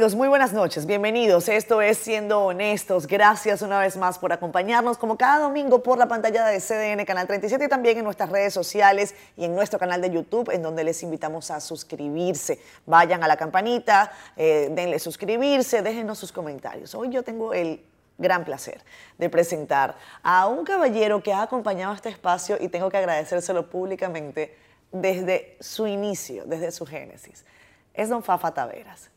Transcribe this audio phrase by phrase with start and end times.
[0.00, 1.50] Amigos, muy buenas noches, bienvenidos.
[1.50, 3.06] Esto es Siendo Honestos.
[3.06, 7.26] Gracias una vez más por acompañarnos como cada domingo por la pantalla de CDN Canal
[7.26, 10.84] 37 y también en nuestras redes sociales y en nuestro canal de YouTube en donde
[10.84, 12.58] les invitamos a suscribirse.
[12.86, 16.94] Vayan a la campanita, eh, denle suscribirse, déjenos sus comentarios.
[16.94, 17.84] Hoy yo tengo el
[18.16, 18.82] gran placer
[19.18, 24.56] de presentar a un caballero que ha acompañado este espacio y tengo que agradecérselo públicamente
[24.92, 27.44] desde su inicio, desde su génesis.
[27.92, 29.10] Es don Fafa Taveras.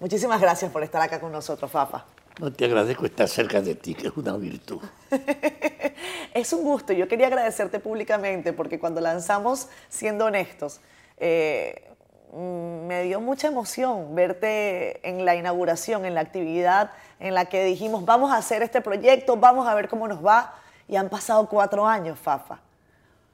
[0.00, 2.04] Muchísimas gracias por estar acá con nosotros, Fafa.
[2.38, 4.80] No te agradezco estar cerca de ti, que es una virtud.
[6.34, 6.92] es un gusto.
[6.92, 10.80] Yo quería agradecerte públicamente porque cuando lanzamos Siendo Honestos,
[11.16, 11.90] eh,
[12.32, 17.64] mm, me dio mucha emoción verte en la inauguración, en la actividad en la que
[17.64, 20.54] dijimos, vamos a hacer este proyecto, vamos a ver cómo nos va.
[20.86, 22.60] Y han pasado cuatro años, Fafa.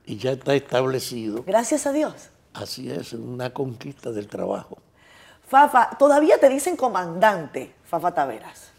[0.07, 1.45] Y ya está establecido.
[1.47, 2.31] Gracias a Dios.
[2.55, 4.79] Así es, una conquista del trabajo.
[5.47, 8.73] Fafa, todavía te dicen comandante, Fafa Taveras.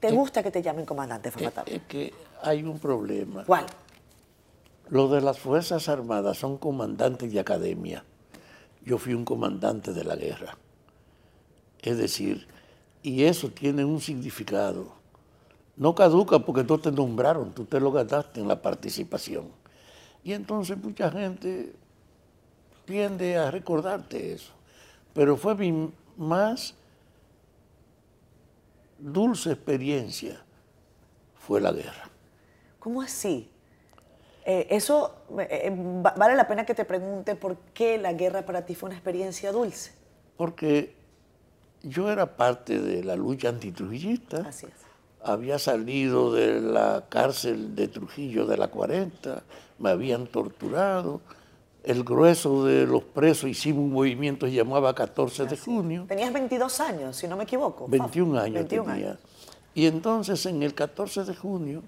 [0.00, 1.80] ¿Te gusta que te llamen comandante, Fafa Taveras?
[1.80, 3.44] Es que hay un problema.
[3.44, 3.66] ¿Cuál?
[4.88, 8.04] Los de las Fuerzas Armadas son comandantes de academia.
[8.84, 10.56] Yo fui un comandante de la guerra.
[11.82, 12.48] Es decir,
[13.02, 14.92] y eso tiene un significado.
[15.76, 19.50] No caduca porque no te nombraron, tú te lo ganaste en la participación.
[20.24, 21.74] Y entonces mucha gente
[22.86, 24.57] tiende a recordarte eso
[25.18, 26.76] pero fue mi más
[29.00, 30.40] dulce experiencia,
[31.34, 32.08] fue la guerra.
[32.78, 33.50] ¿Cómo así?
[34.44, 38.64] Eh, eso eh, eh, vale la pena que te pregunte por qué la guerra para
[38.64, 39.90] ti fue una experiencia dulce.
[40.36, 40.94] Porque
[41.82, 44.46] yo era parte de la lucha antitrujillista.
[44.46, 44.72] Así es.
[45.20, 49.42] Había salido de la cárcel de Trujillo de la 40,
[49.80, 51.22] me habían torturado,
[51.88, 56.04] el grueso de los presos hicimos un movimiento que se llamaba 14 de junio.
[56.06, 57.88] Tenías 22 años, si no me equivoco.
[57.88, 59.18] 21 años tenía.
[59.72, 61.82] Y entonces en el 14 de junio,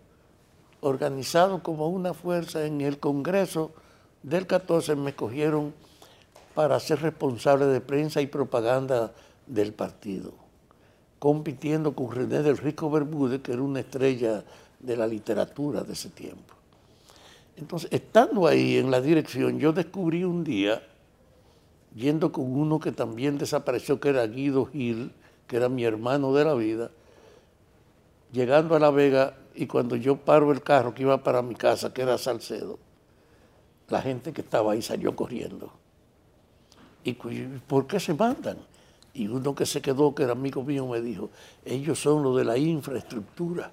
[0.81, 3.73] organizado como una fuerza en el Congreso
[4.23, 5.75] del 14, me cogieron
[6.55, 9.13] para ser responsable de prensa y propaganda
[9.47, 10.33] del partido,
[11.19, 14.45] compitiendo con René del Rico Bermúdez, que era una estrella
[14.79, 16.55] de la literatura de ese tiempo.
[17.61, 20.83] Entonces, estando ahí en la dirección, yo descubrí un día,
[21.95, 25.13] yendo con uno que también desapareció, que era Guido Gil,
[25.47, 26.91] que era mi hermano de la vida,
[28.33, 31.93] llegando a La Vega, y cuando yo paro el carro que iba para mi casa,
[31.93, 32.79] que era Salcedo,
[33.89, 35.71] la gente que estaba ahí salió corriendo.
[37.05, 38.57] ¿Y por qué se mandan?
[39.13, 41.29] Y uno que se quedó, que era amigo mío, me dijo,
[41.65, 43.73] ellos son los de la infraestructura.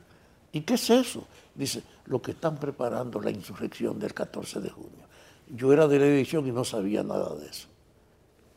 [0.52, 1.26] ¿Y qué es eso?
[1.54, 5.06] Dice, lo que están preparando la insurrección del 14 de junio.
[5.50, 7.68] Yo era de la edición y no sabía nada de eso.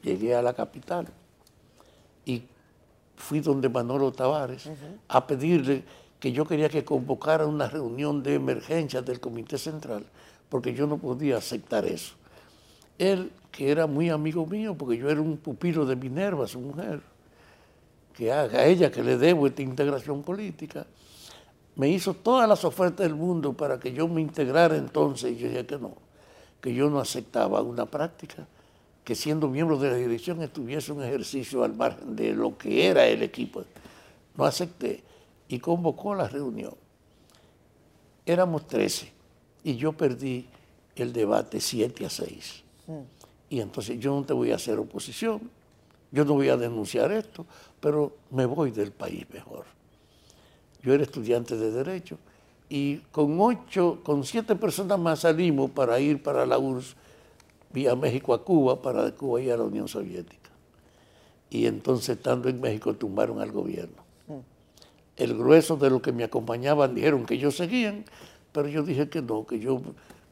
[0.03, 1.09] Llegué a la capital
[2.25, 2.43] y
[3.17, 4.69] fui donde Manolo Tavares
[5.09, 5.85] a pedirle
[6.19, 10.05] que yo quería que convocara una reunión de emergencia del Comité Central,
[10.49, 12.15] porque yo no podía aceptar eso.
[12.99, 17.01] Él, que era muy amigo mío, porque yo era un pupilo de Minerva, su mujer,
[18.15, 20.87] que a ella que le debo esta integración política,
[21.81, 25.49] me hizo todas las ofertas del mundo para que yo me integrara entonces y yo
[25.49, 25.95] dije que no,
[26.61, 28.47] que yo no aceptaba una práctica,
[29.03, 33.07] que siendo miembro de la dirección estuviese un ejercicio al margen de lo que era
[33.07, 33.65] el equipo.
[34.37, 35.03] No acepté
[35.49, 36.75] y convocó la reunión.
[38.27, 39.11] Éramos 13
[39.65, 40.49] y yo perdí
[40.97, 42.63] el debate 7 a 6.
[42.89, 42.93] Mm.
[43.49, 45.51] Y entonces yo no te voy a hacer oposición,
[46.13, 47.47] yo no voy a denunciar esto,
[47.81, 49.80] pero me voy del país mejor.
[50.83, 52.19] Yo era estudiante de Derecho
[52.69, 56.97] y con ocho, con siete personas más salimos para ir para la URSS
[57.73, 60.51] vía México a Cuba, para de Cuba ir a la Unión Soviética.
[61.51, 64.03] Y entonces estando en México tumbaron al gobierno.
[64.29, 64.39] Mm.
[65.17, 68.05] El grueso de los que me acompañaban dijeron que ellos seguían,
[68.53, 69.83] pero yo dije que no, que yo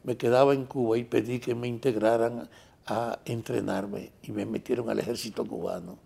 [0.03, 2.49] me quedaba en Cuba y pedí que me integraran
[2.87, 5.97] a entrenarme y me metieron al ejército cubano.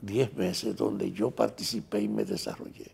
[0.00, 2.90] Diez meses donde yo participé y me desarrollé.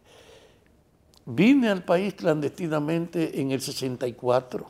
[1.31, 4.67] Vine al país clandestinamente en el 64,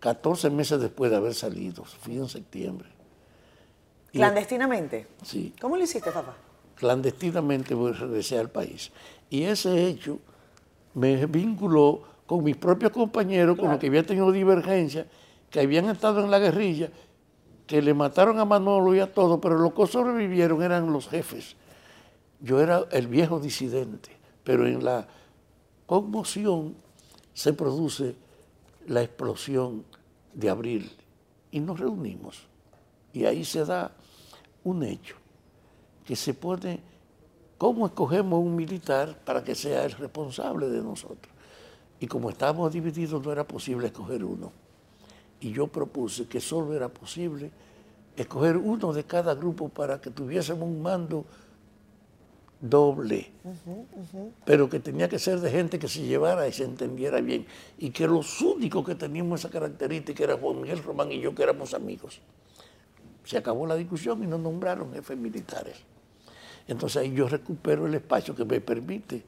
[0.00, 2.88] 14 meses después de haber salido, fui en septiembre.
[4.10, 5.06] ¿Clandestinamente?
[5.22, 5.54] Sí.
[5.60, 6.34] ¿Cómo lo hiciste, papá?
[6.74, 8.90] Clandestinamente regresé al país.
[9.30, 10.18] Y ese hecho
[10.94, 15.06] me vinculó con mis propios compañeros, con los que había tenido divergencia,
[15.50, 16.90] que habían estado en la guerrilla,
[17.64, 21.54] que le mataron a Manolo y a todo, pero los que sobrevivieron eran los jefes.
[22.40, 24.10] Yo era el viejo disidente,
[24.42, 25.06] pero en la
[25.88, 26.74] conmoción
[27.32, 28.14] se produce
[28.88, 29.84] la explosión
[30.34, 30.92] de abril
[31.50, 32.42] y nos reunimos.
[33.14, 33.90] Y ahí se da
[34.64, 35.16] un hecho,
[36.04, 36.80] que se pone,
[37.56, 41.32] ¿cómo escogemos un militar para que sea el responsable de nosotros?
[41.98, 44.52] Y como estábamos divididos no era posible escoger uno.
[45.40, 47.50] Y yo propuse que solo era posible
[48.14, 51.24] escoger uno de cada grupo para que tuviésemos un mando
[52.60, 53.30] doble,
[54.44, 57.46] pero que tenía que ser de gente que se llevara y se entendiera bien,
[57.78, 61.42] y que los únicos que teníamos esa característica era Juan Miguel Román y yo, que
[61.42, 62.20] éramos amigos.
[63.24, 65.76] Se acabó la discusión y nos nombraron jefes militares.
[66.66, 69.22] Entonces ahí yo recupero el espacio que me permite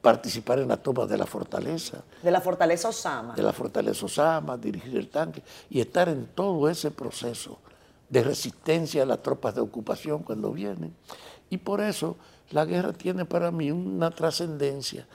[0.00, 2.02] participar en la toma de la fortaleza.
[2.22, 3.34] De la fortaleza Osama.
[3.34, 7.58] De la fortaleza Osama, dirigir el tanque y estar en todo ese proceso
[8.08, 10.94] de resistencia a las tropas de ocupación cuando vienen.
[11.50, 12.16] Y por eso
[12.50, 15.06] la guerra tiene para mí una trascendencia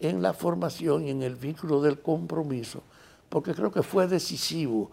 [0.00, 2.82] en la formación y en el vínculo del compromiso,
[3.28, 4.90] porque creo que fue decisivo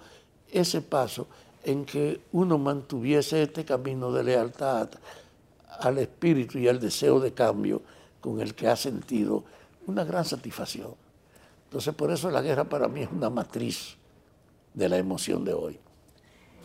[0.52, 1.28] ese paso
[1.64, 4.90] en que uno mantuviese este camino de lealtad
[5.80, 7.82] al espíritu y al deseo de cambio
[8.20, 9.44] con el que ha sentido
[9.88, 10.94] una gran satisfacción.
[11.66, 13.96] Entonces por eso la guerra para mí es una matriz
[14.74, 15.80] de la emoción de hoy.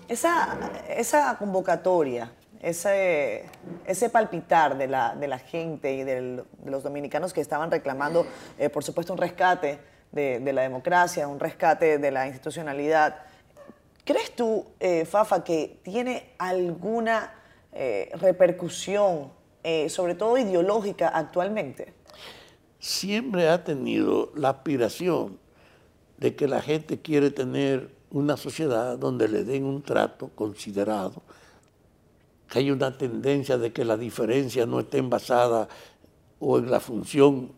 [0.08, 2.30] Esa, esa convocatoria
[2.66, 3.44] ese,
[3.86, 8.26] ese palpitar de la, de la gente y de los dominicanos que estaban reclamando,
[8.58, 9.78] eh, por supuesto, un rescate
[10.10, 13.18] de, la democracia, un rescate de la institucionalidad.
[14.04, 17.34] ¿Crees tú, eh, Fafa, que tiene alguna
[17.72, 19.30] eh, repercusión,
[19.88, 21.92] sobre todo ideológica, actualmente?
[22.78, 25.40] Siempre ha tenido la aspiración
[26.18, 31.22] de que la gente quiere tener una sociedad donde le den un trato considerado,
[32.48, 35.68] que hay una tendencia de que la diferencia no esté basada
[36.38, 37.52] o en la función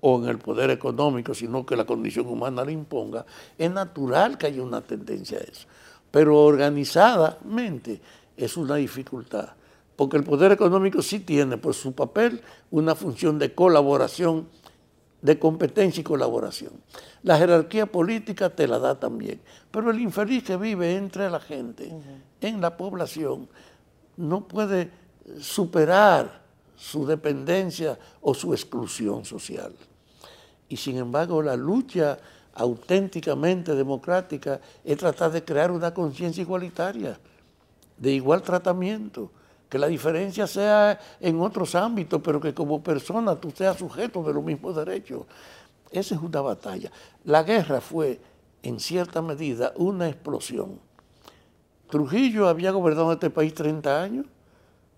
[0.00, 3.26] o en el poder económico, sino que la condición humana le imponga,
[3.56, 5.66] es natural que haya una tendencia a eso.
[6.10, 8.00] Pero organizadamente
[8.36, 9.50] es una dificultad,
[9.96, 12.40] porque el poder económico sí tiene por su papel
[12.70, 14.48] una función de colaboración,
[15.20, 16.72] de competencia y colaboración.
[17.24, 19.40] La jerarquía política te la da también,
[19.72, 21.92] pero el infeliz que vive entre la gente,
[22.40, 23.48] en la población,
[24.18, 24.90] no puede
[25.40, 26.42] superar
[26.76, 29.72] su dependencia o su exclusión social.
[30.68, 32.18] Y sin embargo, la lucha
[32.54, 37.18] auténticamente democrática es tratar de crear una conciencia igualitaria,
[37.96, 39.30] de igual tratamiento,
[39.68, 44.32] que la diferencia sea en otros ámbitos, pero que como persona tú seas sujeto de
[44.32, 45.22] los mismos derechos.
[45.90, 46.90] Esa es una batalla.
[47.24, 48.20] La guerra fue,
[48.62, 50.87] en cierta medida, una explosión
[51.88, 54.26] Trujillo había gobernado este país 30 años,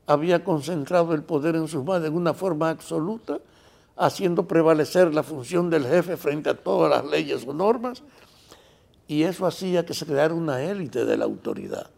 [0.06, 3.38] había concentrado el poder en sus manos de una forma absoluta,
[3.96, 8.02] haciendo prevalecer la función del jefe frente a todas las leyes o normas,
[9.06, 11.90] y eso hacía que se creara una élite de la autoridad.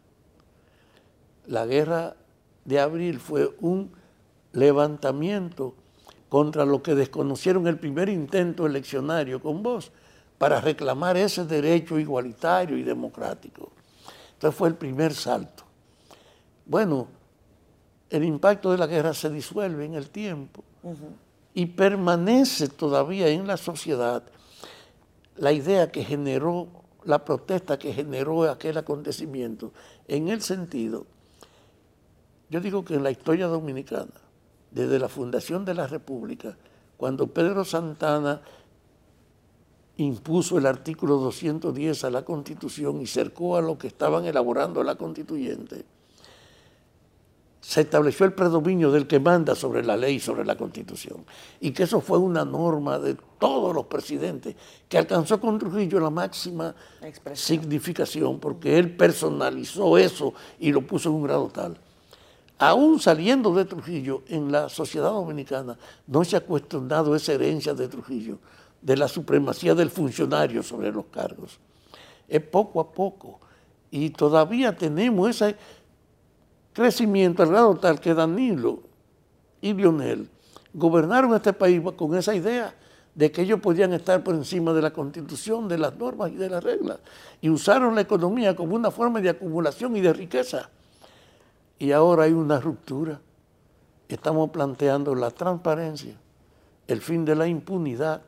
[1.46, 2.16] La guerra
[2.64, 3.92] de abril fue un
[4.52, 5.74] levantamiento
[6.28, 9.90] contra lo que desconocieron el primer intento eleccionario con vos
[10.38, 13.70] para reclamar ese derecho igualitario y democrático.
[14.42, 15.62] Entonces fue el primer salto.
[16.66, 17.06] Bueno,
[18.10, 20.64] el impacto de la guerra se disuelve en el tiempo
[21.54, 24.25] y permanece todavía en la sociedad
[25.37, 26.66] la idea que generó,
[27.04, 29.72] la protesta que generó aquel acontecimiento,
[30.08, 31.06] en el sentido,
[32.50, 34.11] yo digo que en la historia dominicana,
[34.72, 36.56] desde la fundación de la República,
[36.96, 38.42] cuando Pedro Santana
[40.02, 44.97] impuso el artículo 210 a la Constitución y cercó a los que estaban elaborando la
[44.97, 45.85] Constituyente,
[47.62, 51.25] se estableció el predominio del que manda sobre la ley, sobre la Constitución.
[51.61, 54.56] Y que eso fue una norma de todos los presidentes,
[54.88, 56.75] que alcanzó con Trujillo la máxima
[57.35, 61.78] significación, porque él personalizó eso y lo puso en un grado tal.
[62.59, 65.78] Aún saliendo de Trujillo, en la sociedad dominicana
[66.09, 68.38] no se ha cuestionado esa herencia de Trujillo
[68.82, 71.58] de la supremacía del funcionario sobre los cargos.
[72.28, 73.40] Es poco a poco.
[73.90, 75.56] Y todavía tenemos ese
[76.72, 78.80] crecimiento al grado tal que Danilo
[79.60, 80.28] y Lionel
[80.74, 82.74] gobernaron este país con esa idea
[83.14, 86.48] de que ellos podían estar por encima de la constitución, de las normas y de
[86.48, 86.98] las reglas.
[87.40, 90.70] Y usaron la economía como una forma de acumulación y de riqueza.
[91.78, 93.20] Y ahora hay una ruptura.
[94.08, 96.14] Estamos planteando la transparencia,
[96.86, 98.22] el fin de la impunidad,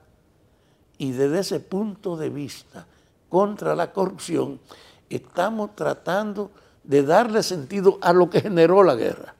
[0.99, 2.87] y desde ese punto de vista
[3.29, 4.61] contra la corrupción,
[5.11, 6.51] estamos tratando
[6.83, 9.35] de darle sentido a lo que generó la guerra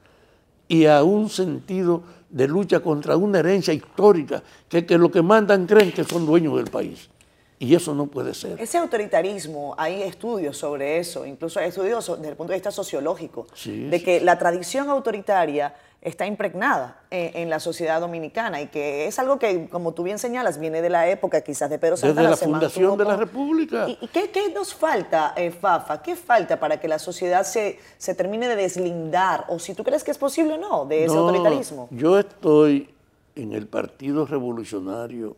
[0.67, 5.65] y a un sentido de lucha contra una herencia histórica que, que lo que mandan
[5.65, 7.09] creen que son dueños del país.
[7.57, 8.59] Y eso no puede ser.
[8.59, 13.47] Ese autoritarismo, hay estudios sobre eso, incluso hay estudios desde el punto de vista sociológico,
[13.65, 19.39] de que la tradición autoritaria está impregnada en, la sociedad dominicana y que es algo
[19.39, 22.29] que, como tú bien señalas, viene de la época quizás de Pedro Santana.
[22.29, 23.87] Desde la fundación de la República.
[23.89, 26.03] ¿Y, qué, nos falta, eh, Fafa?
[26.03, 29.45] ¿Qué falta para que la sociedad se, se, termine de deslindar?
[29.47, 31.87] O si tú crees que es posible o no de ese autoritarismo.
[31.89, 32.93] Yo estoy
[33.35, 35.35] en el Partido Revolucionario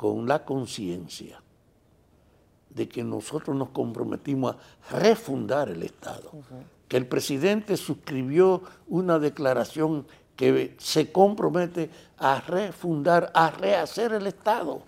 [0.00, 1.42] con la conciencia
[2.70, 6.30] de que nosotros nos comprometimos a refundar el Estado,
[6.88, 14.82] que el presidente suscribió una declaración que se compromete a refundar, a rehacer el Estado,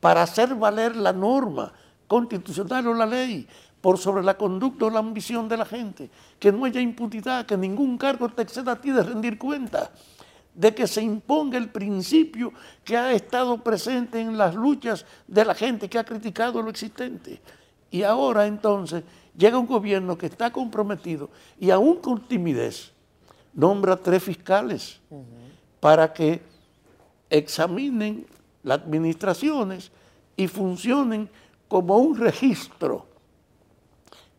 [0.00, 1.72] para hacer valer la norma
[2.06, 3.48] constitucional o la ley
[3.80, 7.56] por sobre la conducta o la ambición de la gente, que no haya impunidad, que
[7.56, 9.90] ningún cargo te exceda a ti de rendir cuenta
[10.58, 15.54] de que se imponga el principio que ha estado presente en las luchas de la
[15.54, 17.40] gente que ha criticado lo existente.
[17.92, 19.04] Y ahora entonces
[19.36, 22.90] llega un gobierno que está comprometido y aún con timidez
[23.54, 25.00] nombra tres fiscales
[25.78, 26.42] para que
[27.30, 28.26] examinen
[28.64, 29.92] las administraciones
[30.36, 31.30] y funcionen
[31.68, 33.06] como un registro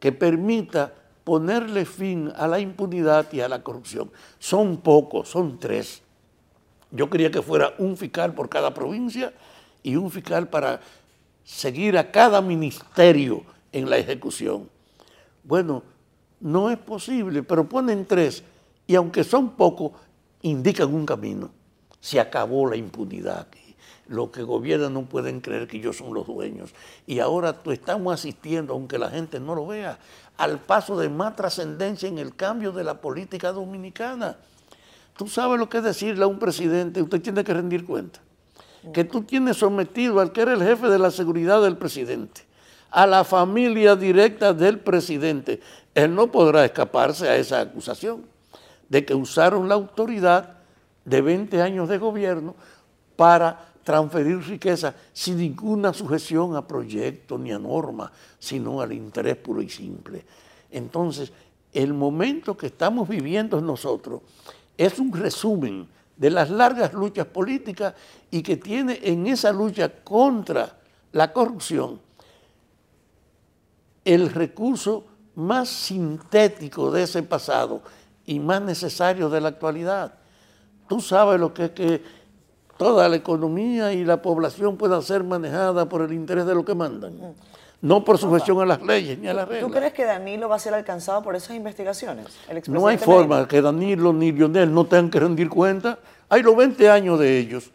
[0.01, 4.11] que permita ponerle fin a la impunidad y a la corrupción.
[4.37, 6.03] Son pocos, son tres.
[6.91, 9.33] Yo quería que fuera un fiscal por cada provincia
[9.83, 10.81] y un fiscal para
[11.43, 14.69] seguir a cada ministerio en la ejecución.
[15.43, 15.83] Bueno,
[16.39, 18.43] no es posible, pero ponen tres
[18.87, 19.91] y aunque son pocos,
[20.41, 21.51] indican un camino.
[21.99, 23.47] Se acabó la impunidad.
[24.07, 26.73] Los que gobiernan no pueden creer que ellos son los dueños.
[27.05, 29.99] Y ahora estamos asistiendo, aunque la gente no lo vea,
[30.37, 34.37] al paso de más trascendencia en el cambio de la política dominicana.
[35.19, 38.21] Tú sabes lo que es decirle a un presidente, usted tiene que rendir cuenta,
[38.93, 42.43] que tú tienes sometido al que era el jefe de la seguridad del presidente,
[42.89, 45.59] a la familia directa del presidente.
[45.93, 48.23] Él no podrá escaparse a esa acusación
[48.87, 50.55] de que usaron la autoridad
[51.03, 52.55] de 20 años de gobierno
[53.17, 58.09] para transferir riqueza sin ninguna sujeción a proyectos ni a normas,
[58.39, 60.23] sino al interés puro y simple.
[60.71, 61.33] Entonces,
[61.73, 64.21] el momento que estamos viviendo nosotros
[64.79, 67.93] es un resumen de las largas luchas políticas
[68.31, 70.77] y que tiene en esa lucha contra
[71.11, 71.99] la corrupción
[74.05, 75.03] el recurso
[75.35, 77.81] más sintético de ese pasado
[78.25, 80.13] y más necesario de la actualidad.
[80.87, 82.03] Tú sabes lo que es que
[82.77, 86.73] toda la economía y la población puedan ser manejada por el interés de lo que
[86.73, 87.35] mandan
[87.81, 89.67] no por sujeción a las leyes ni a las reglas.
[89.67, 92.25] ¿Tú crees que Danilo va a ser alcanzado por esas investigaciones?
[92.67, 95.99] no hay forma que Danilo ni Lionel no tengan que rendir cuenta.
[96.27, 97.71] Hay los 20 años de ellos.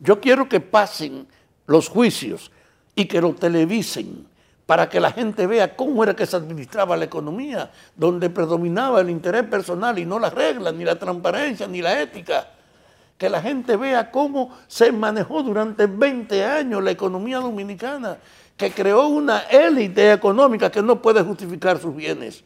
[0.00, 1.26] Yo quiero que pasen
[1.66, 2.50] los juicios
[2.94, 4.26] y que lo televisen
[4.66, 9.08] para que la gente vea cómo era que se administraba la economía, donde predominaba el
[9.08, 12.48] interés personal y no las reglas, ni la transparencia, ni la ética.
[13.16, 18.18] Que la gente vea cómo se manejó durante 20 años la economía dominicana
[18.58, 22.44] que creó una élite económica que no puede justificar sus bienes.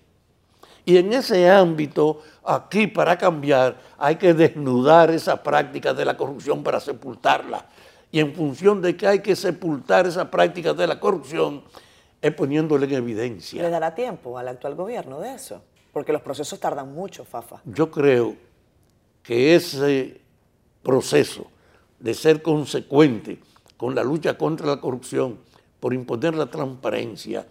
[0.85, 6.63] Y en ese ámbito, aquí para cambiar, hay que desnudar esa práctica de la corrupción
[6.63, 7.67] para sepultarla.
[8.11, 11.63] Y en función de que hay que sepultar esa práctica de la corrupción,
[12.21, 13.63] es poniéndole en evidencia.
[13.63, 15.63] ¿Le dará tiempo al actual gobierno de eso?
[15.95, 17.63] Porque los procesos tardan mucho, Fafa.
[17.65, 18.37] Yo creo
[19.23, 20.21] que ese
[20.83, 21.47] proceso
[21.99, 23.39] de ser consecuente
[23.79, 25.39] con la lucha contra la corrupción,
[25.83, 27.45] por imponer la transparencia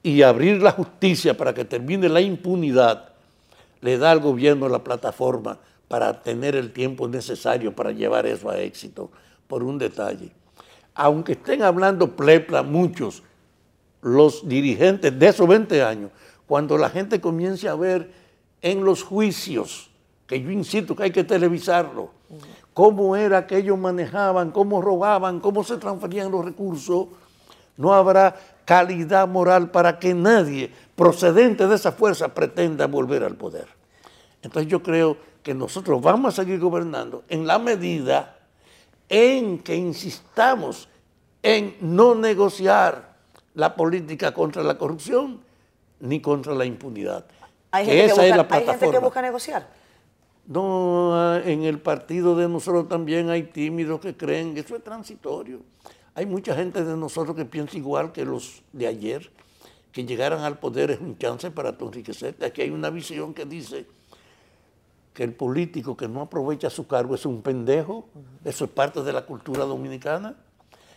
[0.00, 3.08] y abrir la justicia para que termine la impunidad,
[3.80, 5.58] le da al gobierno la plataforma
[5.88, 9.10] para tener el tiempo necesario para llevar eso a éxito,
[9.48, 10.30] por un detalle.
[10.94, 13.24] Aunque estén hablando plepla muchos,
[14.02, 16.12] los dirigentes de esos 20 años,
[16.46, 18.12] cuando la gente comience a ver
[18.60, 19.90] en los juicios,
[20.28, 22.10] que yo insisto que hay que televisarlo,
[22.72, 27.08] cómo era que ellos manejaban, cómo robaban, cómo se transferían los recursos,
[27.76, 33.66] no habrá calidad moral para que nadie procedente de esa fuerza pretenda volver al poder.
[34.42, 38.36] Entonces yo creo que nosotros vamos a seguir gobernando en la medida
[39.08, 40.88] en que insistamos
[41.42, 43.16] en no negociar
[43.54, 45.40] la política contra la corrupción
[46.00, 47.26] ni contra la impunidad.
[47.70, 49.68] Hay gente, que, busca, ¿hay gente que busca negociar.
[50.46, 55.60] No, en el partido de nosotros también hay tímidos que creen que eso es transitorio.
[56.14, 59.30] Hay mucha gente de nosotros que piensa igual que los de ayer,
[59.92, 62.44] que llegaran al poder es un chance para tu enriquecerte.
[62.44, 63.86] Aquí hay una visión que dice
[65.14, 68.08] que el político que no aprovecha su cargo es un pendejo,
[68.44, 70.36] eso es parte de la cultura dominicana,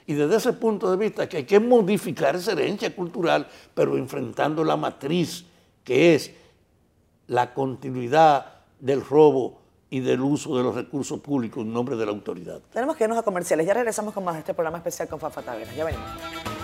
[0.07, 4.63] Y desde ese punto de vista que hay que modificar esa herencia cultural, pero enfrentando
[4.63, 5.45] la matriz
[5.83, 6.31] que es
[7.27, 9.64] la continuidad del robo
[9.95, 12.59] y del uso de los recursos públicos en nombre de la autoridad.
[12.73, 13.65] Tenemos que irnos a comerciales.
[13.65, 15.73] Ya regresamos con más de este programa especial con Fafa Tavera.
[15.73, 16.54] Ya venimos.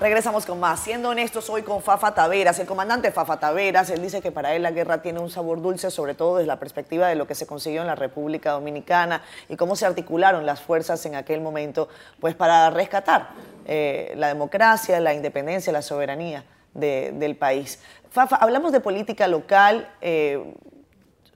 [0.00, 0.80] Regresamos con más.
[0.80, 4.62] Siendo honestos, hoy con Fafa Taveras, el comandante Fafa Taveras, él dice que para él
[4.62, 7.46] la guerra tiene un sabor dulce, sobre todo desde la perspectiva de lo que se
[7.46, 12.34] consiguió en la República Dominicana y cómo se articularon las fuerzas en aquel momento, pues
[12.34, 13.28] para rescatar
[13.66, 17.78] eh, la democracia, la independencia, la soberanía del país.
[18.08, 19.86] Fafa, hablamos de política local.
[20.00, 20.54] Eh,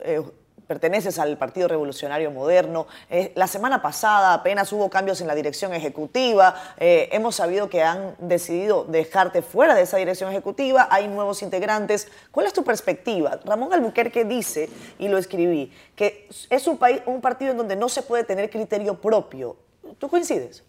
[0.00, 0.22] eh,
[0.66, 2.86] perteneces al Partido Revolucionario Moderno.
[3.10, 6.54] Eh, la semana pasada apenas hubo cambios en la dirección ejecutiva.
[6.78, 10.88] Eh, hemos sabido que han decidido dejarte fuera de esa dirección ejecutiva.
[10.90, 12.08] Hay nuevos integrantes.
[12.30, 13.40] ¿Cuál es tu perspectiva?
[13.44, 14.68] Ramón Albuquerque dice,
[14.98, 18.50] y lo escribí, que es un, país, un partido en donde no se puede tener
[18.50, 19.56] criterio propio.
[19.98, 20.62] ¿Tú coincides?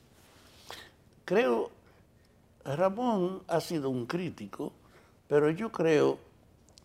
[1.23, 1.71] Creo,
[2.63, 4.73] Ramón ha sido un crítico,
[5.27, 6.19] pero yo creo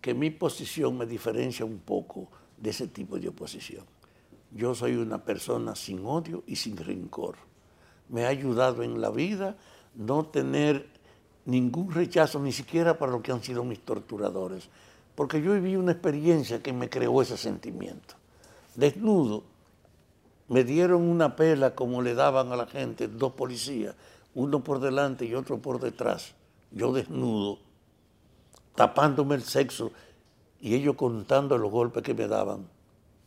[0.01, 2.29] que mi posición me diferencia un poco
[2.61, 3.85] de ese tipo de oposición.
[4.53, 7.37] Yo soy una persona sin odio y sin rencor.
[8.09, 9.57] Me ha ayudado en la vida
[9.95, 10.89] no tener
[11.45, 14.69] ningún rechazo, ni siquiera para lo que han sido mis torturadores,
[15.15, 18.15] porque yo viví una experiencia que me creó ese sentimiento.
[18.75, 19.45] Desnudo,
[20.49, 23.95] me dieron una pela como le daban a la gente dos policías,
[24.35, 26.35] uno por delante y otro por detrás,
[26.71, 27.59] yo desnudo,
[28.75, 29.93] tapándome el sexo
[30.61, 32.69] y ellos contando los golpes que me daban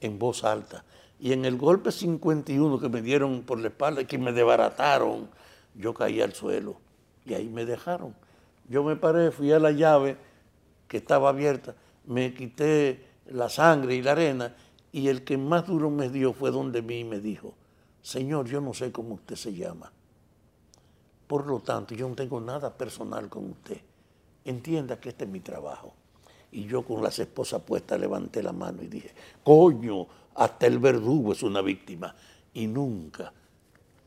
[0.01, 0.83] en voz alta.
[1.19, 5.29] Y en el golpe 51 que me dieron por la espalda, que me desbarataron,
[5.75, 6.77] yo caí al suelo
[7.25, 8.15] y ahí me dejaron.
[8.69, 10.17] Yo me paré, fui a la llave
[10.87, 14.55] que estaba abierta, me quité la sangre y la arena
[14.91, 17.55] y el que más duro me dio fue donde mí y me dijo,
[18.01, 19.91] Señor, yo no sé cómo usted se llama.
[21.25, 23.81] Por lo tanto, yo no tengo nada personal con usted.
[24.45, 25.93] Entienda que este es mi trabajo.
[26.53, 29.11] Y yo con las esposas puestas levanté la mano y dije,
[29.43, 32.15] coño, hasta el verdugo es una víctima.
[32.53, 33.33] Y nunca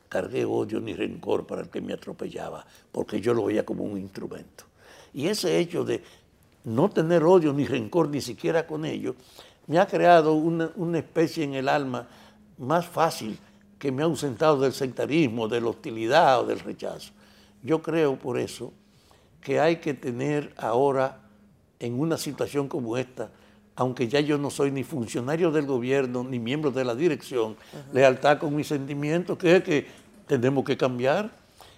[0.08, 3.98] cargué odio ni rencor para el que me atropellaba, porque yo lo veía como un
[3.98, 4.64] instrumento.
[5.12, 6.02] Y ese hecho de
[6.64, 9.16] no tener odio ni rencor ni siquiera con ellos,
[9.66, 12.06] me ha creado una, una especie en el alma
[12.58, 13.36] más fácil
[13.78, 17.12] que me ha ausentado del sectarismo, de la hostilidad o del rechazo.
[17.62, 18.72] Yo creo por eso
[19.40, 21.25] que hay que tener ahora
[21.80, 23.30] en una situación como esta,
[23.74, 27.56] aunque ya yo no soy ni funcionario del gobierno ni miembro de la dirección,
[27.92, 29.86] lealtad con mis sentimientos, que es que
[30.26, 31.30] tenemos que cambiar,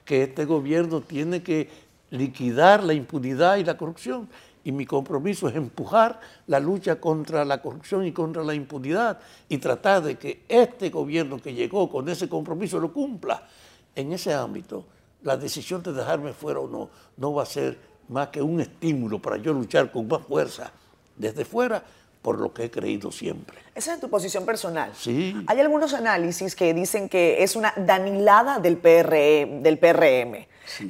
[0.04, 1.68] que este gobierno tiene que
[2.10, 4.28] liquidar la impunidad y la corrupción.
[4.64, 9.58] Y mi compromiso es empujar la lucha contra la corrupción y contra la impunidad y
[9.58, 13.46] tratar de que este gobierno que llegó con ese compromiso lo cumpla.
[13.94, 14.84] En ese ámbito,
[15.22, 17.78] la decisión de dejarme fuera o no, no va a ser
[18.08, 20.70] más que un estímulo para yo luchar con más fuerza
[21.16, 21.82] desde fuera
[22.22, 23.58] por lo que he creído siempre.
[23.74, 24.92] Esa es tu posición personal.
[24.96, 25.36] Sí.
[25.46, 30.46] Hay algunos análisis que dicen que es una danilada del, PRE, del PRM.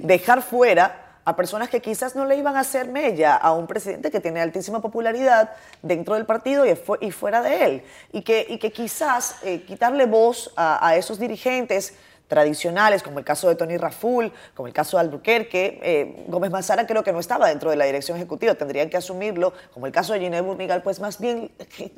[0.06, 4.10] Dejar fuera a personas que quizás no le iban a hacer mella a un presidente
[4.10, 5.50] que tiene altísima popularidad
[5.82, 7.82] dentro del partido y, fuera de él.
[8.12, 11.94] Y que, y que quizás eh, quitarle voz a, a esos dirigentes
[12.28, 15.80] tradicionales, como el caso de Tony Raful, como el caso de Albuquerque.
[15.82, 19.54] Eh, Gómez Mazara creo que no estaba dentro de la dirección ejecutiva, tendrían que asumirlo,
[19.72, 21.50] como el caso de Ginebra Burnigal, pues más bien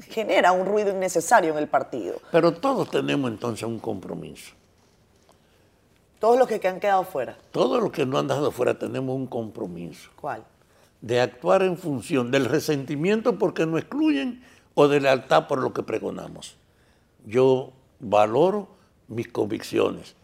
[0.09, 2.21] genera un ruido innecesario en el partido.
[2.31, 4.55] Pero todos tenemos entonces un compromiso.
[6.21, 7.37] Todos los que han quedado fuera.
[7.51, 10.11] Todos los que no han dado fuera tenemos un compromiso.
[10.21, 10.45] ¿Cuál?
[11.01, 15.83] De actuar en función del resentimiento porque nos excluyen o de lealtad por lo que
[15.83, 16.57] pregonamos.
[17.25, 18.69] Yo valoro
[19.09, 20.14] mis convicciones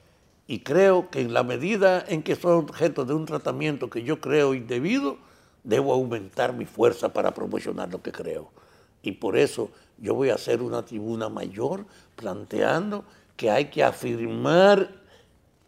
[0.47, 4.21] y creo que en la medida en que soy objeto de un tratamiento que yo
[4.21, 5.19] creo indebido,
[5.65, 8.51] debo aumentar mi fuerza para promocionar lo que creo.
[9.03, 13.05] Y por eso yo voy a hacer una tribuna mayor planteando
[13.37, 14.89] que hay que afirmar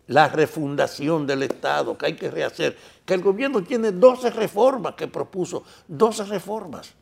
[0.07, 5.07] la refundación del Estado, que hay que rehacer, que el gobierno tiene 12 reformas que
[5.07, 6.95] propuso, 12 reformas,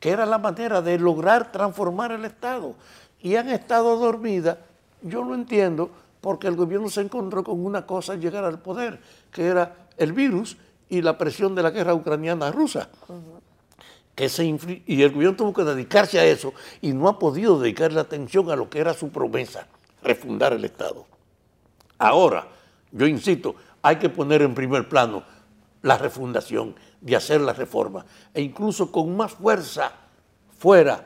[0.00, 2.74] que era la manera de lograr transformar el Estado.
[3.20, 4.58] Y han estado dormidas,
[5.02, 9.00] yo lo entiendo, porque el gobierno se encontró con una cosa al llegar al poder,
[9.30, 10.56] que era el virus
[10.88, 12.88] y la presión de la guerra ucraniana-rusa.
[14.16, 18.56] y el gobierno tuvo que dedicarse a eso y no ha podido dedicarle atención a
[18.56, 19.66] lo que era su promesa,
[20.02, 21.06] refundar el Estado.
[21.98, 22.48] Ahora,
[22.90, 25.22] yo insisto, hay que poner en primer plano
[25.82, 28.04] la refundación, de hacer la reforma,
[28.34, 29.92] e incluso con más fuerza
[30.58, 31.04] fuera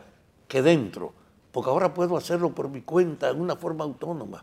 [0.48, 1.12] que dentro,
[1.50, 4.42] porque ahora puedo hacerlo por mi cuenta en una forma autónoma.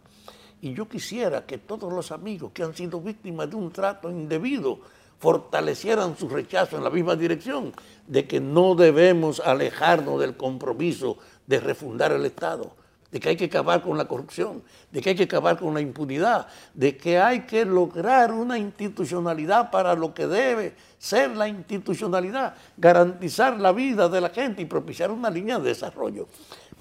[0.61, 4.79] Y yo quisiera que todos los amigos que han sido víctimas de un trato indebido
[5.19, 7.73] fortalecieran su rechazo en la misma dirección,
[8.07, 12.71] de que no debemos alejarnos del compromiso de refundar el Estado,
[13.11, 15.81] de que hay que acabar con la corrupción, de que hay que acabar con la
[15.81, 22.55] impunidad, de que hay que lograr una institucionalidad para lo que debe ser la institucionalidad,
[22.77, 26.27] garantizar la vida de la gente y propiciar una línea de desarrollo.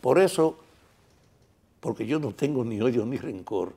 [0.01, 0.59] Por eso,
[1.81, 3.75] porque yo no tengo ni odio ni rencor,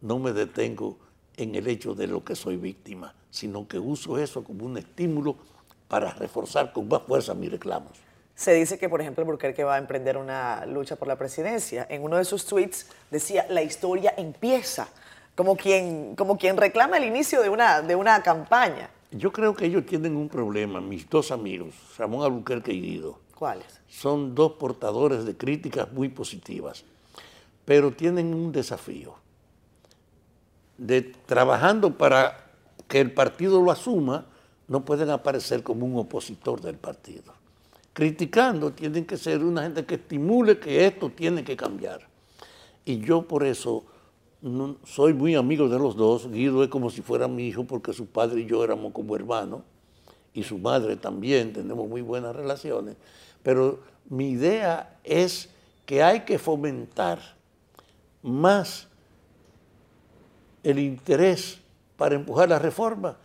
[0.00, 0.96] no me detengo
[1.36, 5.36] en el hecho de lo que soy víctima, sino que uso eso como un estímulo
[5.88, 7.92] para reforzar con más fuerza mis reclamos.
[8.34, 11.86] Se dice que, por ejemplo, que va a emprender una lucha por la presidencia.
[11.90, 14.88] En uno de sus tweets decía, la historia empieza,
[15.34, 18.88] como quien, como quien reclama el inicio de una, de una campaña.
[19.10, 23.18] Yo creo que ellos tienen un problema, mis dos amigos, Ramón Albuquerque y Guido.
[23.34, 23.80] ¿Cuáles?
[23.88, 26.84] Son dos portadores de críticas muy positivas,
[27.64, 29.14] pero tienen un desafío
[30.78, 32.50] de trabajando para
[32.88, 34.26] que el partido lo asuma,
[34.66, 37.40] no pueden aparecer como un opositor del partido
[37.92, 42.00] criticando, tienen que ser una gente que estimule que esto tiene que cambiar.
[42.84, 43.84] Y yo por eso
[44.84, 46.30] soy muy amigo de los dos.
[46.30, 49.60] Guido es como si fuera mi hijo porque su padre y yo éramos como hermanos
[50.32, 52.96] y su madre también, tenemos muy buenas relaciones.
[53.42, 55.50] Pero mi idea es
[55.84, 57.36] que hay que fomentar
[58.22, 58.88] más
[60.62, 61.60] el interés
[61.96, 63.16] para empujar la reforma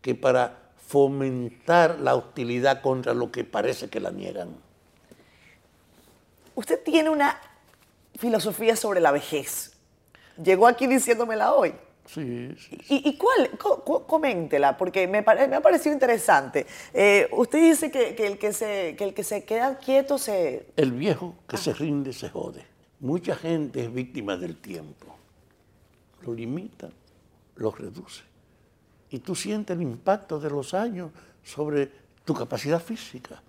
[0.00, 4.50] que para fomentar la hostilidad contra lo que parece que la niegan.
[6.54, 7.40] Usted tiene una
[8.16, 9.72] filosofía sobre la vejez.
[10.42, 11.74] Llegó aquí diciéndomela hoy.
[12.04, 13.50] Sí, sí, ¿Y, cuál?
[14.06, 16.66] coméntela, porque me, me, ha parecido interesante.
[16.92, 20.66] Eh, usted dice que, el que, se, que el que se queda quieto se...
[20.76, 22.66] El viejo que se rinde se jode.
[23.02, 25.14] Mucha gente es víctima del tiempo.
[26.24, 26.88] Lo limita,
[27.56, 28.22] lo reduce
[29.12, 31.10] y tú sientes el impacto de los años
[31.44, 31.90] sobre
[32.24, 33.42] tu capacidad física.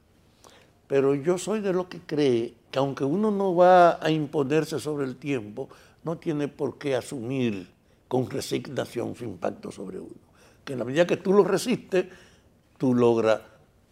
[0.87, 5.05] Pero yo soy de lo que cree que aunque uno no va a imponerse sobre
[5.05, 5.69] el tiempo,
[6.03, 7.69] no tiene por qué asumir
[8.09, 10.21] con resignación su impacto sobre uno.
[10.65, 12.07] Que en la medida que tú lo resistes,
[12.77, 13.39] tú logras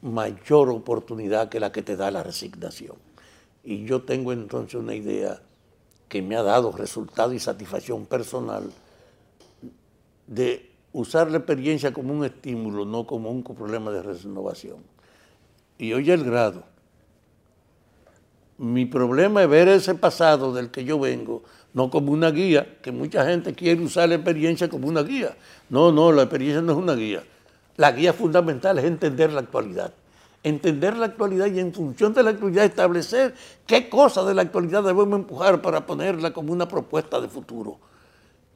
[0.02, 2.97] mayor oportunidad que la que te da la resignación.
[3.63, 5.41] Y yo tengo entonces una idea
[6.12, 8.69] que me ha dado resultado y satisfacción personal
[10.28, 14.80] de usar la experiencia como un estímulo, no como un problema de renovación.
[15.78, 16.63] Y oye el grado.
[18.58, 21.43] Mi problema es ver ese pasado del que yo vengo,
[21.74, 25.38] no como una guía, que mucha gente quiere usar la experiencia como una guía.
[25.69, 27.24] No, no, la experiencia no es una guía.
[27.78, 29.93] La guía fundamental es entender la actualidad.
[30.43, 33.36] Entender la actualidad y en función de la actualidad establecer
[33.67, 37.77] qué cosas de la actualidad debemos empujar para ponerla como una propuesta de futuro.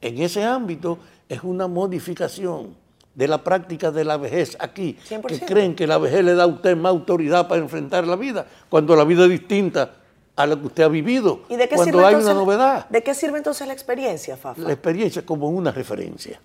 [0.00, 2.74] En ese ámbito es una modificación
[3.14, 6.46] de la práctica de la vejez aquí, que creen que la vejez le da a
[6.46, 9.90] usted más autoridad para enfrentar la vida, cuando la vida es distinta
[10.36, 12.86] a lo que usted ha vivido, ¿Y de qué cuando hay una novedad.
[12.90, 14.60] ¿De qué sirve entonces la experiencia, Fafa?
[14.60, 16.38] La experiencia como una referencia,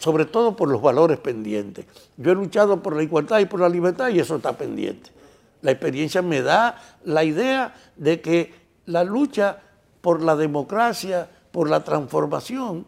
[0.00, 1.84] sobre todo por los valores pendientes.
[2.16, 5.10] Yo he luchado por la igualdad y por la libertad y eso está pendiente.
[5.60, 8.54] La experiencia me da la idea de que
[8.86, 9.58] la lucha
[10.00, 12.86] por la democracia, por la transformación,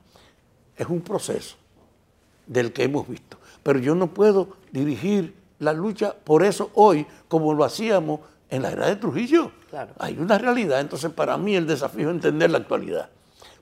[0.74, 1.56] es un proceso
[2.46, 3.36] del que hemos visto.
[3.62, 8.70] Pero yo no puedo dirigir la lucha por eso hoy como lo hacíamos en la
[8.70, 9.52] era de Trujillo.
[9.98, 13.10] Hay una realidad, entonces para mí el desafío es entender la actualidad.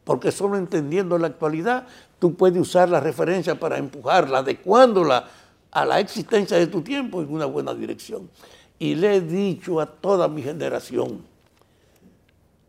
[0.04, 1.88] Porque solo entendiendo la actualidad
[2.20, 5.28] tú puedes usar la referencia para empujarla, adecuándola
[5.72, 8.30] a la existencia de tu tiempo en una buena dirección.
[8.78, 11.22] Y le he dicho a toda mi generación,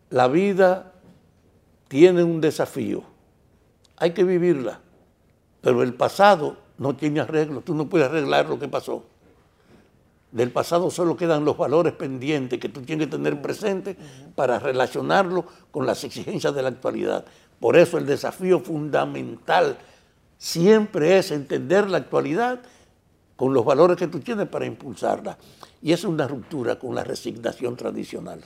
[0.10, 0.92] la vida
[1.88, 3.12] tiene un desafío
[4.02, 4.80] hay que vivirla.
[5.62, 9.04] Pero el pasado no tiene arreglo, tú no puedes arreglar lo que pasó.
[10.32, 13.96] Del pasado solo quedan los valores pendientes que tú tienes que tener presente
[14.34, 17.26] para relacionarlo con las exigencias de la actualidad.
[17.62, 19.78] Por eso el desafío fundamental
[20.40, 22.60] siempre es entender la actualidad
[23.36, 25.38] con los valores que tú tienes para impulsarla.
[25.80, 28.42] Y es una ruptura con la resignación tradicional.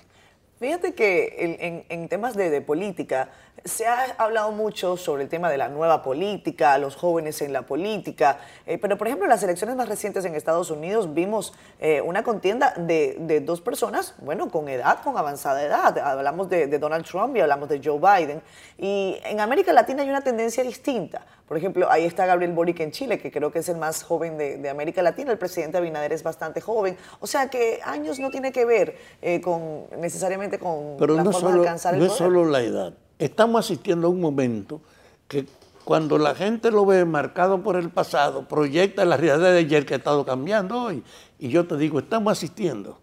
[0.57, 3.29] Fíjate que en, temas de, política
[3.65, 7.63] se ha hablado mucho sobre el tema de la nueva política, los jóvenes en la
[7.63, 11.99] política, eh, pero por ejemplo en las elecciones más recientes en Estados Unidos vimos eh,
[11.99, 15.97] una contienda de, dos personas, bueno, con edad, con avanzada edad.
[15.97, 18.41] Hablamos de, Donald Trump y hablamos de Joe Biden.
[18.77, 21.25] Y en América Latina hay una tendencia distinta.
[21.47, 24.35] Por ejemplo, ahí está Gabriel Boric en Chile, que creo que es el más joven
[24.37, 25.31] de, América Latina.
[25.31, 26.97] El presidente Abinader es bastante joven.
[27.19, 31.31] O sea que años no tiene que ver eh, con necesariamente con Pero la no
[31.31, 32.93] forma de alcanzar el no es solo la edad.
[33.19, 34.81] Estamos asistiendo a un momento
[35.27, 35.47] que
[35.85, 39.93] cuando la gente lo ve marcado por el pasado, proyecta la realidad de ayer que
[39.93, 41.03] ha estado cambiando hoy.
[41.37, 42.97] Y yo te digo, estamos asistiendo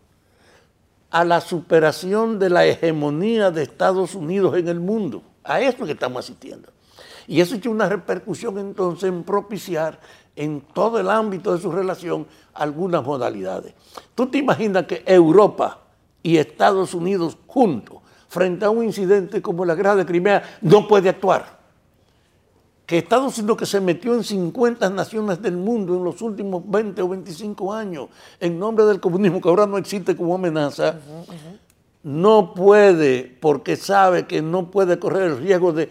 [1.11, 5.23] a la superación de la hegemonía de Estados Unidos en el mundo.
[5.45, 6.71] A eso que estamos asistiendo.
[7.27, 10.01] Y eso tiene una repercusión entonces en propiciar
[10.35, 13.75] en todo el ámbito de su relación algunas modalidades.
[14.15, 15.82] Tú te imaginas que Europa
[16.23, 21.09] y Estados Unidos juntos, frente a un incidente como la guerra de Crimea, no puede
[21.09, 21.61] actuar.
[22.87, 27.03] Que Estados Unidos que se metió en 50 naciones del mundo en los últimos 20
[27.03, 28.09] o 25 años
[28.41, 30.97] en nombre del comunismo, que ahora no existe como amenaza,
[32.03, 35.91] no puede, porque sabe que no puede correr el riesgo de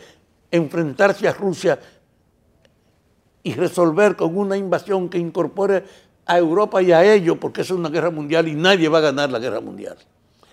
[0.51, 1.79] enfrentarse a Rusia
[3.43, 5.83] y resolver con una invasión que incorpore
[6.25, 9.31] a Europa y a ellos, porque es una guerra mundial y nadie va a ganar
[9.31, 9.97] la guerra mundial.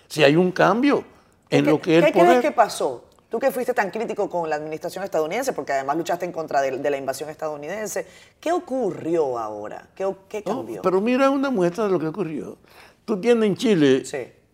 [0.09, 1.03] Si hay un cambio
[1.49, 3.05] en lo que es ¿Qué crees que pasó?
[3.29, 6.89] Tú que fuiste tan crítico con la administración estadounidense, porque además luchaste en contra de,
[6.89, 8.07] la invasión estadounidense,
[8.39, 9.87] ¿qué ocurrió ahora?
[9.93, 10.81] ¿Qué, cambió?
[10.81, 12.57] pero mira una muestra de lo que ocurrió.
[13.05, 14.03] Tú tienes en Chile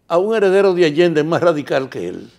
[0.10, 2.30] a un heredero de Allende más radical que él.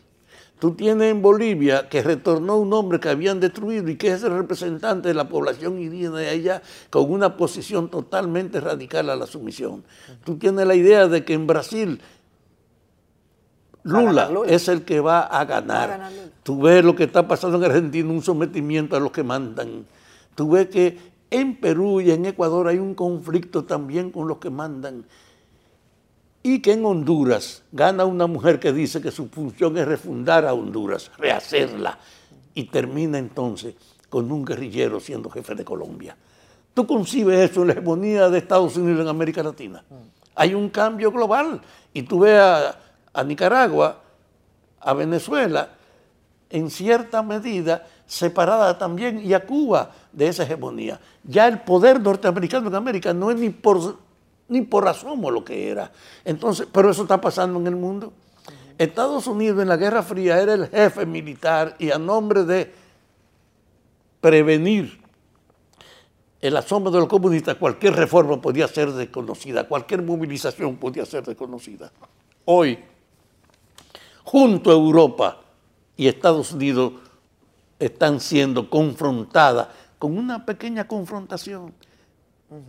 [0.59, 4.37] Tú tienes en Bolivia que retornó un hombre que habían destruido y que es el
[4.37, 9.85] representante de la población indígena de allá con una posición totalmente radical a la sumisión.
[10.25, 12.01] Tú tienes la idea de que en Brasil
[13.87, 16.11] Lula, es el que va a ganar.
[16.43, 19.87] Tú ves lo que está pasando en Argentina, un sometimiento a los que mandan.
[20.35, 20.99] Tú ves que
[21.31, 25.05] en Perú y en Ecuador hay un conflicto también con los que mandan
[26.43, 30.55] y que en Honduras gana una mujer que dice que su función es refundar a
[30.55, 31.99] Honduras, rehacerla,
[32.55, 33.75] y termina entonces
[34.09, 36.17] con un guerrillero siendo jefe de Colombia.
[36.73, 39.83] ¿Tú concibes eso en la hegemonía de Estados Unidos en América Latina?
[40.37, 41.61] Hay un cambio global
[41.93, 42.41] y tú ves
[43.17, 44.03] a, Nicaragua,
[44.81, 45.71] a Venezuela,
[46.51, 51.01] en cierta medida separada también, y a Cuba de esa hegemonía.
[51.25, 54.07] Ya el poder norteamericano en América no es ni por
[54.49, 55.91] ni por asomo lo que era.
[56.25, 58.13] Entonces, pero eso está pasando en el mundo.
[58.79, 62.73] Estados Unidos en la Guerra Fría era el jefe militar y a nombre de
[64.21, 65.01] prevenir
[66.41, 71.91] el asombro de los comunistas, cualquier reforma podía ser desconocida, cualquier movilización podía ser desconocida.
[72.45, 72.79] Hoy,
[74.27, 75.41] junto a Europa
[75.97, 76.93] y Estados Unidos,
[77.79, 81.73] están siendo confrontadas con una pequeña confrontación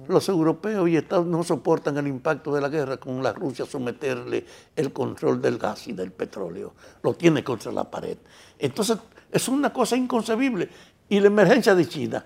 [0.08, 4.44] los europeos y Estados no soportan el impacto de la guerra con la Rusia someterle
[4.76, 6.74] el control del gas y del petróleo.
[7.04, 8.18] Lo tiene contra la pared.
[8.58, 8.98] Entonces,
[9.32, 10.70] es una cosa inconcebible.
[11.10, 12.26] Y la emergencia de China.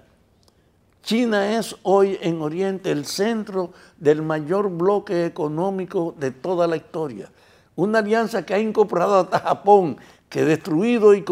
[1.03, 7.29] China es hoy en Oriente el centro del mayor bloque económico de toda la historia.
[7.75, 9.97] Una alianza que ha incorporado hasta Japón,
[10.29, 11.23] que destruido y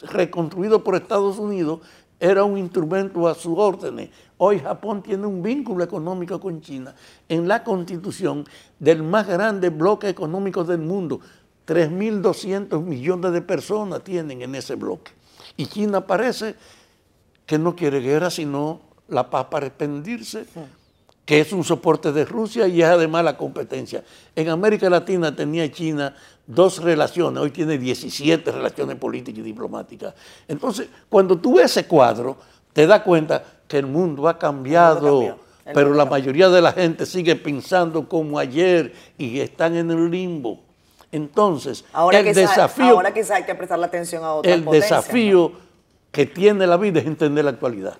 [0.00, 1.80] reconstruido por Estados Unidos,
[2.18, 4.10] era un instrumento a su orden.
[4.38, 6.94] Hoy Japón tiene un vínculo económico con China
[7.28, 8.44] en la constitución
[8.78, 11.20] del más grande bloque económico del mundo.
[11.66, 15.12] 3.200 millones de personas tienen en ese bloque.
[15.56, 16.54] Y China parece
[17.44, 20.46] que no quiere guerra, sino la paz para expandirse,
[21.26, 24.02] que es un soporte de Rusia y es además la competencia.
[24.34, 26.14] En América Latina tenía China
[26.46, 30.14] dos relaciones, hoy tiene 17 relaciones políticas y diplomáticas.
[30.46, 32.36] Entonces, cuando tú ves ese cuadro,
[32.72, 35.38] te das cuenta que el mundo ha cambiado,
[35.74, 40.60] pero la mayoría de la gente sigue pensando como ayer y están en el limbo.
[41.10, 42.84] Entonces, el desafío...
[42.84, 45.52] ahora quizá hay que prestar la atención a otras El desafío
[46.12, 47.98] que tiene la vida es entender la actualidad.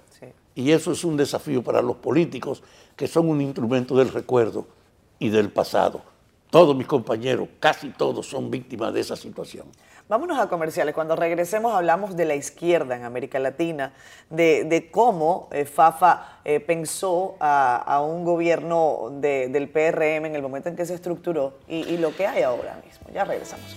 [0.56, 2.62] Y eso es un desafío para los políticos,
[2.96, 4.66] que son un instrumento del recuerdo
[5.18, 6.00] y del pasado.
[6.50, 9.66] Todos mis compañeros, casi todos, son víctimas de esa situación.
[10.08, 10.94] Vámonos a comerciales.
[10.94, 13.92] Cuando regresemos hablamos de la izquierda en América Latina,
[14.30, 20.76] de, cómo eh, Fafa eh, pensó a, un gobierno del PRM en el momento en
[20.76, 23.08] que se estructuró y, y lo que hay ahora mismo.
[23.12, 23.76] Ya regresamos.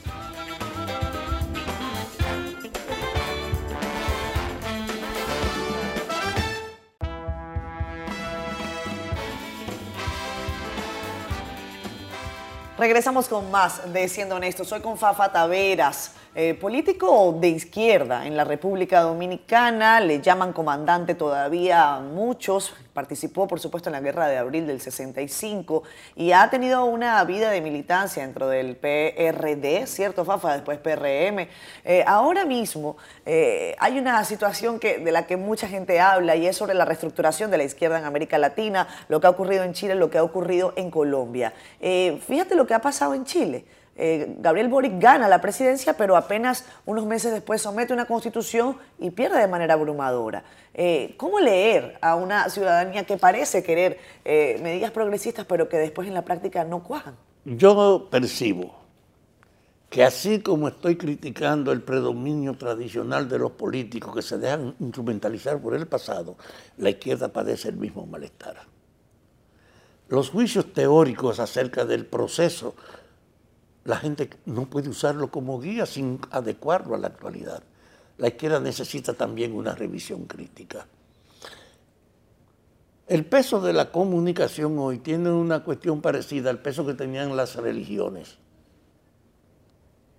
[12.80, 14.63] Regresamos con más de Siendo Honesto.
[14.63, 19.99] Soy con Fafa Taveras, eh, político de izquierda en la República Dominicana.
[19.99, 22.73] Le llaman comandante todavía a muchos.
[22.93, 25.84] Participó, por supuesto, en la guerra de abril del 65
[26.15, 30.54] y ha tenido una vida de militancia dentro del PRD, ¿cierto, Fafa?
[30.54, 31.49] Después PRM.
[31.84, 36.47] Eh, ahora mismo eh, hay una situación que, de la que mucha gente habla y
[36.47, 39.73] es sobre la reestructuración de la izquierda en América Latina, lo que ha ocurrido en
[39.73, 41.52] Chile, lo que ha ocurrido en Colombia.
[41.82, 43.65] fíjate lo que ha pasado en Chile.
[44.01, 49.09] Eh, Gabriel Boric gana la presidencia, pero apenas unos meses después somete una constitución y
[49.09, 50.45] pierde de manera abrumadora.
[50.73, 56.07] Eh, ¿Cómo leer a una ciudadanía que parece querer eh, medidas progresistas, pero que después
[56.07, 57.17] en la práctica no cuajan?
[57.43, 58.73] Yo percibo
[59.89, 65.59] que así como estoy criticando el predominio tradicional de los políticos que se dejan instrumentalizar
[65.59, 66.38] por el pasado,
[66.77, 68.62] la izquierda padece el mismo malestar.
[70.07, 72.75] Los juicios teóricos acerca del proceso
[73.89, 77.63] la gente no puede usarlo como guía sin adecuarlo a la actualidad.
[78.19, 80.86] La izquierda necesita también una revisión crítica.
[83.08, 87.56] El peso de la comunicación hoy tiene una cuestión parecida al peso que tenían las
[87.56, 88.38] religiones.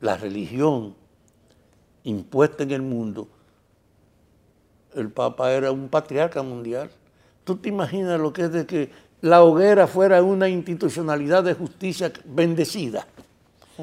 [0.00, 0.96] La religión
[2.02, 3.28] impuesta en el mundo,
[4.96, 6.90] el Papa era un patriarca mundial.
[7.44, 12.12] ¿Tú te imaginas lo que es de que la hoguera fuera una institucionalidad de justicia
[12.24, 13.06] bendecida?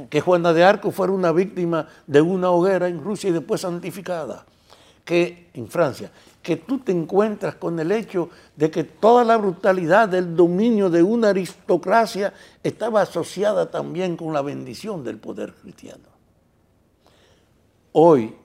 [0.10, 4.46] Que Juana de Arco fuera una víctima de una hoguera en Rusia y después santificada,
[5.04, 10.08] que en Francia, que tú te encuentras con el hecho de que toda la brutalidad
[10.08, 12.34] del dominio de una aristocracia
[12.64, 16.08] estaba asociada también con la bendición del poder cristiano.
[17.92, 18.36] Hoy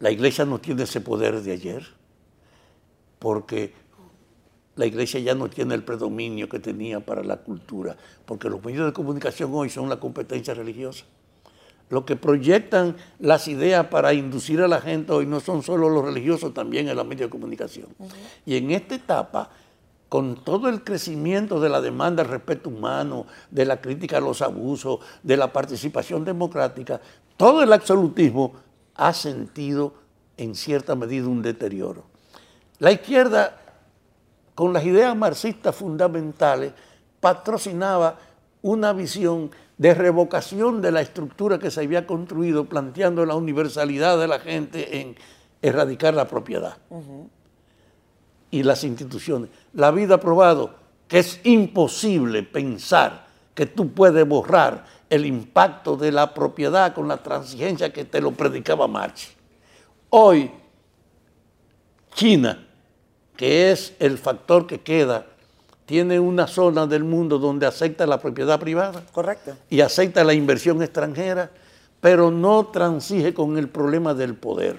[0.00, 1.86] la iglesia no tiene ese poder de ayer,
[3.18, 3.72] porque
[4.76, 8.86] la iglesia ya no tiene el predominio que tenía para la cultura, porque los medios
[8.86, 11.04] de comunicación hoy son la competencia religiosa.
[11.90, 16.04] Lo que proyectan las ideas para inducir a la gente hoy no son solo los
[16.04, 17.88] religiosos, también en los medios de comunicación.
[18.46, 19.50] Y en esta etapa,
[20.08, 24.40] con todo el crecimiento de la demanda del respeto humano, de la crítica a los
[24.40, 27.00] abusos, de la participación democrática,
[27.36, 28.54] todo el absolutismo
[28.94, 29.94] ha sentido
[30.36, 32.04] en cierta medida un deterioro.
[32.78, 33.59] La izquierda
[34.60, 36.74] con las ideas marxistas fundamentales,
[37.18, 38.18] patrocinaba
[38.60, 44.28] una visión de revocación de la estructura que se había construido, planteando la universalidad de
[44.28, 45.16] la gente en
[45.62, 46.76] erradicar la propiedad
[48.50, 49.48] y las instituciones.
[49.72, 50.74] La vida ha probado
[51.08, 57.16] que es imposible pensar que tú puedes borrar el impacto de la propiedad con la
[57.16, 59.30] transigencia que te lo predicaba Marx.
[60.10, 60.50] Hoy,
[62.12, 62.66] China
[63.40, 65.24] que es el factor que queda,
[65.86, 69.02] tiene una zona del mundo donde acepta la propiedad privada.
[69.12, 69.56] Correcto.
[69.70, 71.50] Y acepta la inversión extranjera,
[72.02, 74.76] pero no transige con el problema del poder,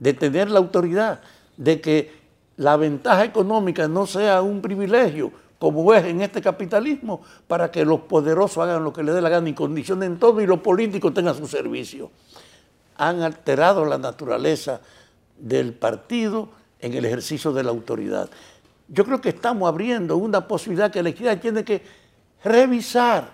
[0.00, 1.20] de tener la autoridad,
[1.56, 2.10] de que
[2.56, 8.00] la ventaja económica no sea un privilegio, como es en este capitalismo, para que los
[8.00, 11.36] poderosos hagan lo que les dé la gana y condicionen todo y los políticos tengan
[11.36, 12.10] su servicio.
[12.96, 14.80] Han alterado la naturaleza
[15.38, 18.28] del partido en el ejercicio de la autoridad.
[18.88, 21.82] Yo creo que estamos abriendo una posibilidad que la izquierda tiene que
[22.44, 23.30] revisar,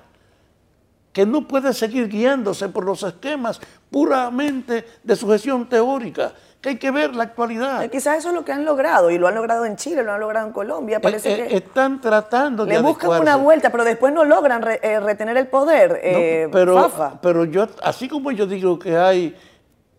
[1.12, 3.58] que no puede seguir guiándose por los esquemas
[3.90, 7.82] puramente de sujeción teórica, que hay que ver la actualidad.
[7.82, 10.12] Eh, quizás eso es lo que han logrado, y lo han logrado en Chile, lo
[10.12, 11.00] han logrado en Colombia.
[11.00, 15.38] Parece eh, eh, están tratando de Le buscan una vuelta, pero después no logran retener
[15.38, 15.98] el poder.
[16.52, 19.34] pero, pero yo, así como yo digo que hay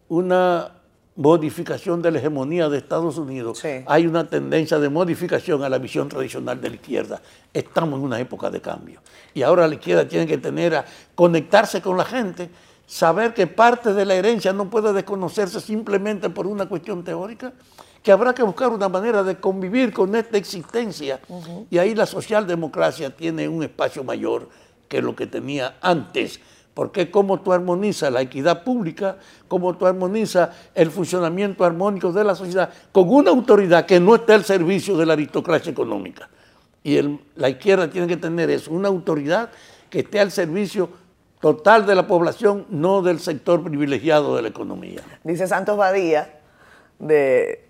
[0.07, 0.78] una
[1.19, 6.07] modificación de la hegemonía de Estados Unidos, hay una tendencia de modificación a la visión
[6.07, 7.21] tradicional de la izquierda.
[7.53, 9.01] Estamos en una época de cambio.
[9.33, 12.49] Y ahora la izquierda tiene que tener a conectarse con la gente,
[12.87, 17.51] saber que parte de la herencia no puede desconocerse simplemente por una cuestión teórica,
[18.01, 21.19] que habrá que buscar una manera de convivir con esta existencia.
[21.69, 24.47] Y ahí la socialdemocracia tiene un espacio mayor
[24.87, 26.39] que lo que tenía antes
[26.79, 29.17] porque como tú armonizas la equidad pública,
[29.49, 34.35] como tú armonizas el funcionamiento armónico de la sociedad con una autoridad que no está
[34.35, 36.29] al servicio de la aristocracia económica.
[36.81, 36.97] Y
[37.35, 39.49] la izquierda tiene que tener eso, una autoridad
[39.89, 40.89] que esté al servicio
[41.41, 45.01] total de la población, no del sector privilegiado de la economía.
[45.25, 46.39] Dice Santos Badía
[46.97, 47.68] de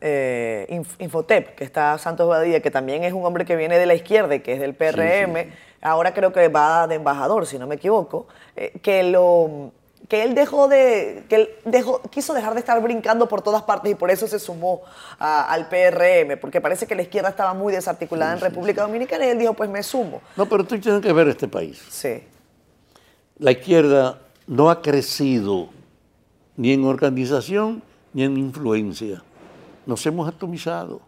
[0.00, 3.94] eh, Infotep, que está Santos Badía, que también es un hombre que viene de la
[3.94, 7.76] izquierda y que es del PRM ahora creo que va de embajador, si no me
[7.76, 8.26] equivoco,
[8.56, 9.72] eh, que, lo,
[10.08, 13.92] que él dejó de, que él dejó, quiso dejar de estar brincando por todas partes
[13.92, 14.82] y por eso se sumó
[15.18, 19.38] al PRM, porque parece que la izquierda estaba muy desarticulada en República Dominicana y él
[19.38, 20.20] dijo, pues me sumo.
[20.36, 21.82] No, pero tú tienes que ver este país.
[21.88, 22.22] Sí.
[23.38, 25.68] La izquierda no ha crecido
[26.56, 27.82] ni en organización
[28.12, 29.22] ni en influencia.
[29.90, 31.00] Nos hemos atomizado.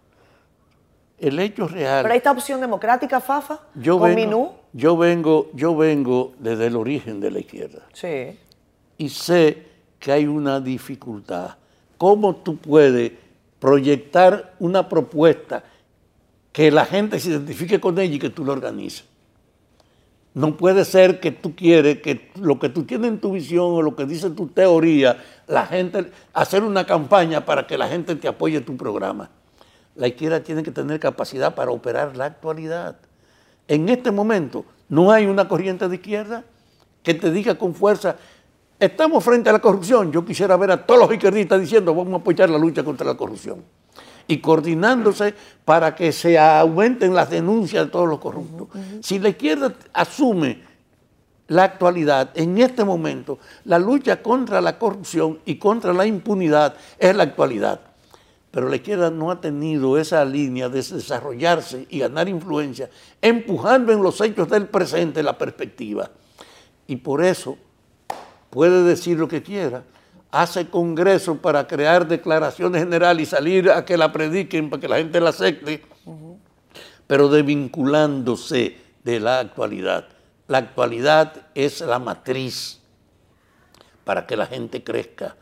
[1.16, 2.02] El hecho real.
[2.02, 4.50] Pero esta opción democrática, Fafa, yo con vengo, Minú.
[4.72, 7.82] Yo vengo, yo vengo desde el origen de la izquierda.
[7.92, 8.36] Sí.
[8.98, 9.68] Y sé
[10.00, 11.54] que hay una dificultad.
[11.96, 13.12] ¿Cómo tú puedes
[13.60, 15.62] proyectar una propuesta
[16.50, 19.04] que la gente se identifique con ella y que tú la organices?
[20.34, 23.82] No puede ser que tú quieres que lo que tú tienes en tu visión o
[23.82, 28.28] lo que dice tu teoría, la gente, hacer una campaña para que la gente te
[28.28, 29.30] apoye tu programa.
[29.94, 32.96] La izquierda tiene que tener capacidad para operar la actualidad.
[33.68, 36.44] En este momento no hay una corriente de izquierda
[37.02, 38.16] que te diga con fuerza,
[38.78, 40.12] estamos frente a la corrupción.
[40.12, 43.16] Yo quisiera ver a todos los izquierdistas diciendo, vamos a apoyar la lucha contra la
[43.16, 43.62] corrupción
[44.32, 48.68] y coordinándose para que se aumenten las denuncias de todos los corruptos.
[49.02, 50.62] Si la izquierda asume
[51.48, 57.14] la actualidad, en este momento, la lucha contra la corrupción y contra la impunidad es
[57.14, 57.80] la actualidad.
[58.50, 62.88] Pero la izquierda no ha tenido esa línea de desarrollarse y ganar influencia,
[63.20, 66.10] empujando en los hechos del presente la perspectiva.
[66.86, 67.58] Y por eso
[68.48, 69.84] puede decir lo que quiera,
[70.32, 74.96] hace congreso para crear declaraciones generales y salir a que la prediquen para que la
[74.96, 75.84] gente la acepte,
[77.06, 80.08] pero desvinculándose de la actualidad.
[80.48, 82.80] La actualidad es la matriz
[84.04, 85.36] para que la gente crezca.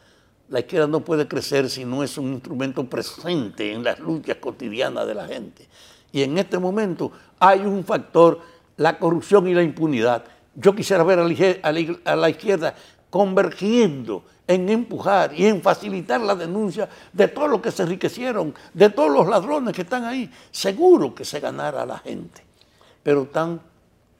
[0.48, 5.06] La izquierda no puede crecer si no es un instrumento presente en las luchas cotidianas
[5.06, 5.68] de la gente.
[6.10, 8.40] Y en este momento hay un factor,
[8.76, 10.24] la corrupción y la impunidad.
[10.56, 12.74] Yo quisiera ver a la izquierda
[13.10, 18.90] convergiendo en empujar y en facilitar la denuncia de todos los que se enriquecieron, de
[18.90, 20.32] todos los ladrones que están ahí.
[20.50, 22.42] Seguro que se ganara a la gente.
[23.02, 23.60] Pero tan...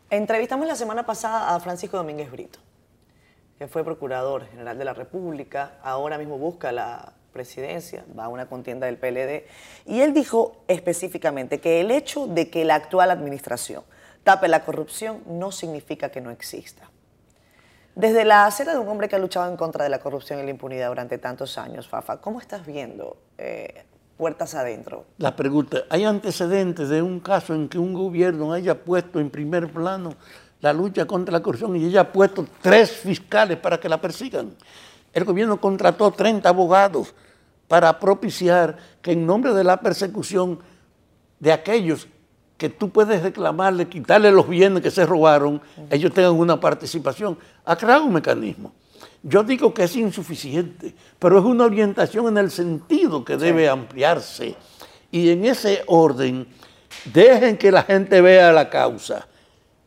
[0.09, 2.59] Entrevistamos la semana pasada a Francisco Domínguez Brito,
[3.59, 8.47] que fue procurador general de la República, ahora mismo busca la presidencia, va a una
[8.47, 9.47] contienda del PLD,
[9.87, 13.85] y él dijo específicamente que el hecho de que la actual administración
[14.25, 16.90] tape la corrupción no significa que no exista.
[18.01, 20.45] Desde la acera de un hombre que ha luchado en contra de la corrupción y
[20.45, 23.85] la impunidad durante tantos años, Fafa, ¿cómo estás viendo eh,
[24.17, 25.05] puertas adentro?
[25.19, 29.71] La pregunta, ¿hay antecedentes de un caso en que un gobierno haya puesto en primer
[29.71, 30.15] plano
[30.63, 34.55] la lucha contra la corrupción y haya puesto tres fiscales para que la persigan?
[35.13, 37.15] El gobierno contrató 30 abogados
[37.69, 40.59] para propiciar que en nombre de la persecución
[41.39, 42.09] de aquellos
[42.61, 47.39] que tú puedes reclamarle, quitarle los bienes que se robaron, ellos tengan una participación.
[47.65, 48.71] Ha creado un mecanismo.
[49.23, 54.57] Yo digo que es insuficiente, pero es una orientación en el sentido que debe ampliarse.
[55.11, 56.47] Y en ese orden,
[57.07, 59.27] dejen que la gente vea la causa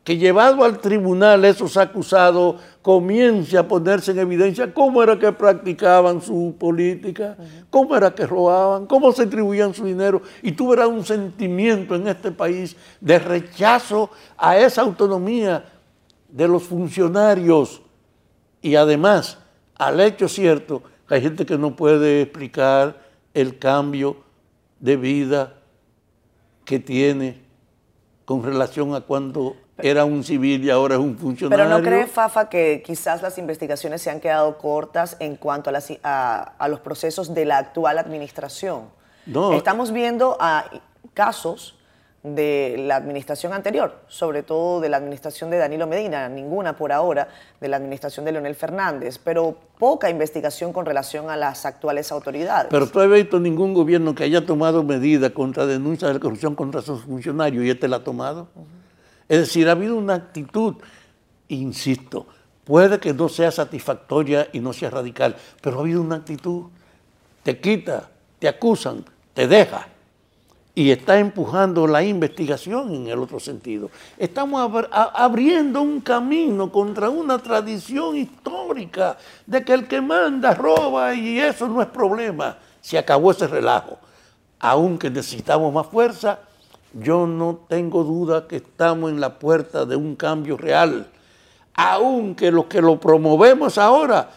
[0.03, 6.21] que llevado al tribunal esos acusados comience a ponerse en evidencia cómo era que practicaban
[6.21, 7.37] su política,
[7.69, 10.21] cómo era que robaban, cómo se atribuían su dinero.
[10.41, 15.65] Y tú verás un sentimiento en este país de rechazo a esa autonomía
[16.27, 17.81] de los funcionarios
[18.61, 19.37] y además
[19.75, 23.01] al hecho cierto que hay gente que no puede explicar
[23.33, 24.17] el cambio
[24.79, 25.53] de vida
[26.65, 27.41] que tiene
[28.25, 31.65] con relación a cuando era un civil y ahora es un funcionario.
[31.65, 35.71] Pero no cree, Fafa, que quizás las investigaciones se han quedado cortas en cuanto
[36.03, 38.83] a, los procesos de la actual administración.
[39.25, 39.53] No.
[39.53, 40.65] Estamos viendo a
[41.13, 41.77] casos
[42.23, 47.27] de la administración anterior, sobre todo de la administración de Danilo Medina, ninguna por ahora
[47.59, 52.67] de la administración de Leonel Fernández, pero poca investigación con relación a las actuales autoridades.
[52.69, 56.81] Pero tú has visto ningún gobierno que haya tomado medidas contra denuncias de corrupción contra
[56.81, 58.47] sus funcionarios y este la ha tomado.
[59.27, 60.75] Es decir, ha habido una actitud,
[61.47, 62.27] insisto,
[62.63, 66.65] puede que no sea satisfactoria y no sea radical, pero ha habido una actitud,
[67.43, 68.09] te quita,
[68.39, 69.87] te acusan, te deja
[70.75, 73.91] y está empujando la investigación en el otro sentido.
[74.17, 81.39] Estamos abriendo un camino contra una tradición histórica de que el que manda roba y
[81.39, 82.57] eso no es problema.
[82.81, 83.99] Se acabó ese relajo.
[84.59, 86.39] Aunque necesitamos más fuerza,
[86.93, 91.07] yo no tengo duda que estamos en la puerta de un cambio real.
[91.75, 94.29] Aunque los que lo promovemos ahora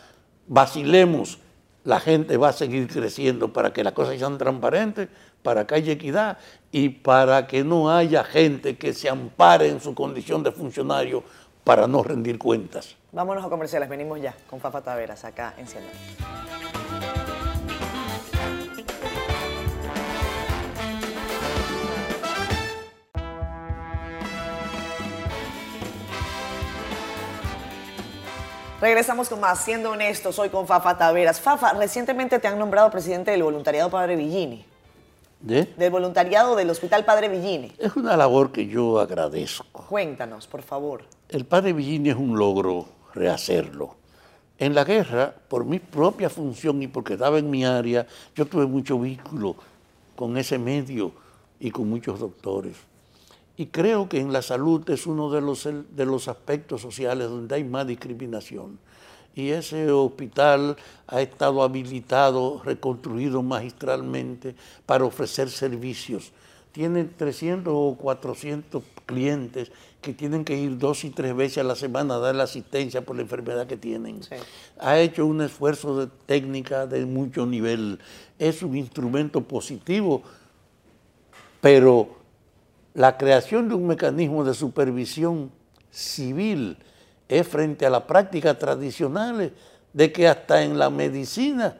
[0.46, 1.38] vacilemos,
[1.84, 5.08] la gente va a seguir creciendo para que las cosas sean transparentes,
[5.42, 6.38] para que haya equidad
[6.72, 11.22] y para que no haya gente que se ampare en su condición de funcionario
[11.62, 12.96] para no rendir cuentas.
[13.12, 15.86] Vámonos a comerciales, venimos ya con Fafa Taveras acá en Cielo.
[28.78, 31.40] Regresamos con más, siendo honestos, hoy con Fafa Taveras.
[31.40, 34.66] Fafa, recientemente te han nombrado presidente del voluntariado Padre Villini.
[35.40, 35.64] ¿De?
[35.78, 37.72] Del voluntariado del Hospital Padre Villini.
[37.78, 39.86] Es una labor que yo agradezco.
[39.88, 41.04] Cuéntanos, por favor.
[41.30, 43.96] El Padre Villini es un logro rehacerlo.
[44.58, 48.66] En la guerra, por mi propia función y porque estaba en mi área, yo tuve
[48.66, 49.56] mucho vínculo
[50.14, 51.12] con ese medio
[51.58, 52.76] y con muchos doctores.
[53.56, 57.54] Y creo que en la salud es uno de los, de los aspectos sociales donde
[57.54, 58.78] hay más discriminación.
[59.34, 60.76] Y ese hospital
[61.06, 64.54] ha estado habilitado, reconstruido magistralmente
[64.86, 66.32] para ofrecer servicios.
[66.72, 71.74] Tiene 300 o 400 clientes que tienen que ir dos y tres veces a la
[71.74, 74.20] semana a dar la asistencia por la enfermedad que tienen.
[74.78, 77.98] Ha hecho un esfuerzo de técnica de mucho nivel.
[78.38, 80.22] Es un instrumento positivo,
[81.60, 82.15] pero
[82.96, 85.52] la creación de un mecanismo de supervisión
[85.90, 86.78] civil
[87.28, 89.52] es frente a las prácticas tradicionales
[89.92, 91.76] de que hasta en la medicina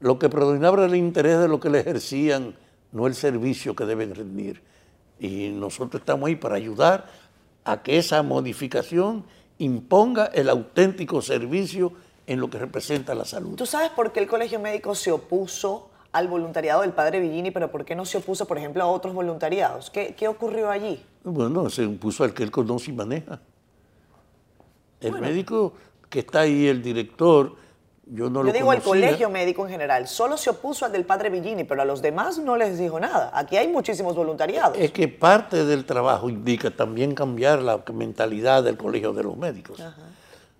[0.00, 2.54] lo que predominaba era el interés de lo que le ejercían,
[2.92, 4.62] no el servicio que deben rendir.
[5.20, 7.08] Y nosotros estamos ahí para ayudar
[7.64, 9.24] a que esa modificación
[9.58, 11.92] imponga el auténtico servicio
[12.26, 13.54] en lo que representa la salud.
[13.54, 17.72] ¿Tú sabes por qué el Colegio Médico se opuso al voluntariado del padre Villini, pero
[17.72, 19.90] ¿por qué no se opuso, por ejemplo, a otros voluntariados?
[19.90, 21.04] ¿Qué, qué ocurrió allí?
[21.24, 23.40] Bueno, se opuso al que él conoce y maneja.
[25.00, 25.72] El médico
[26.08, 27.56] que está ahí, el director,
[28.06, 31.30] yo no yo digo al colegio médico en general, solo se opuso al del padre
[31.30, 33.32] Villini, pero a los demás no les dijo nada.
[33.34, 34.78] Aquí hay muchísimos voluntariados.
[34.78, 39.82] Es que parte del trabajo indica también cambiar la mentalidad del colegio de los médicos.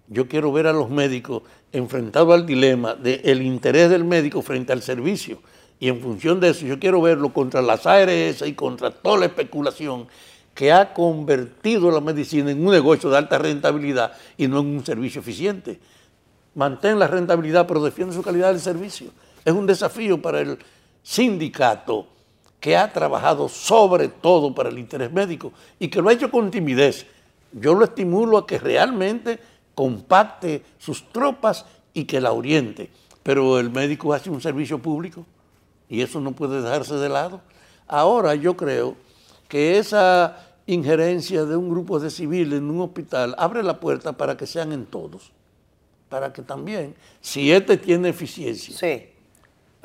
[0.09, 1.43] Yo quiero ver a los médicos
[1.73, 5.41] enfrentado al dilema del interés del médico frente al servicio.
[5.81, 9.27] Y en función de eso, yo quiero verlo contra las ARS y contra toda la
[9.27, 10.07] especulación
[10.55, 14.87] que ha convertido la medicina en un negocio de alta rentabilidad y no en un
[14.87, 15.81] servicio eficiente.
[16.55, 19.09] Mantén la rentabilidad, pero defiende su calidad del servicio.
[19.45, 20.59] Es un desafío para el
[21.03, 22.07] sindicato
[22.61, 26.51] que ha trabajado sobre todo para el interés médico y que lo ha hecho con
[26.51, 27.07] timidez.
[27.53, 29.39] Yo lo estimulo a que realmente
[29.75, 32.91] compacte sus tropas y que la oriente.
[33.23, 35.25] Pero el médico hace un servicio público
[35.89, 37.41] y eso no puede dejarse de lado.
[37.87, 38.97] Ahora yo creo
[39.49, 44.37] que esa injerencia de un grupo de civiles en un hospital abre la puerta para
[44.37, 45.33] que sean en todos.
[46.09, 48.77] Para que también, si este tiene eficiencia.
[48.77, 49.14] Sí.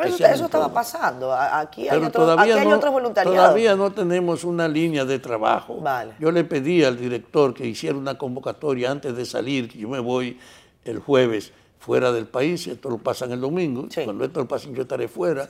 [0.01, 1.33] Pero eso, estaba pasando.
[1.33, 3.37] Aquí hay, todavía no, otros voluntariados.
[3.37, 5.83] Todavía no tenemos una línea de trabajo.
[6.19, 9.99] Yo le pedí al director que hiciera una convocatoria antes de salir, que yo me
[9.99, 10.39] voy
[10.85, 14.83] el jueves fuera del país, esto lo pasan el domingo, cuando esto lo pasen yo
[14.83, 15.47] estaré fuera.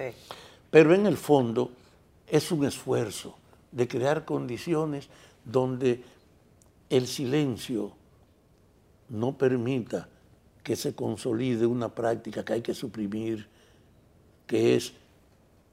[0.71, 1.71] Pero en el fondo
[2.27, 3.35] es un esfuerzo
[3.71, 5.09] de crear condiciones
[5.45, 6.03] donde
[6.89, 7.91] el silencio
[9.09, 10.07] no permita
[10.63, 13.47] que se consolide una práctica que hay que suprimir
[14.49, 14.93] que es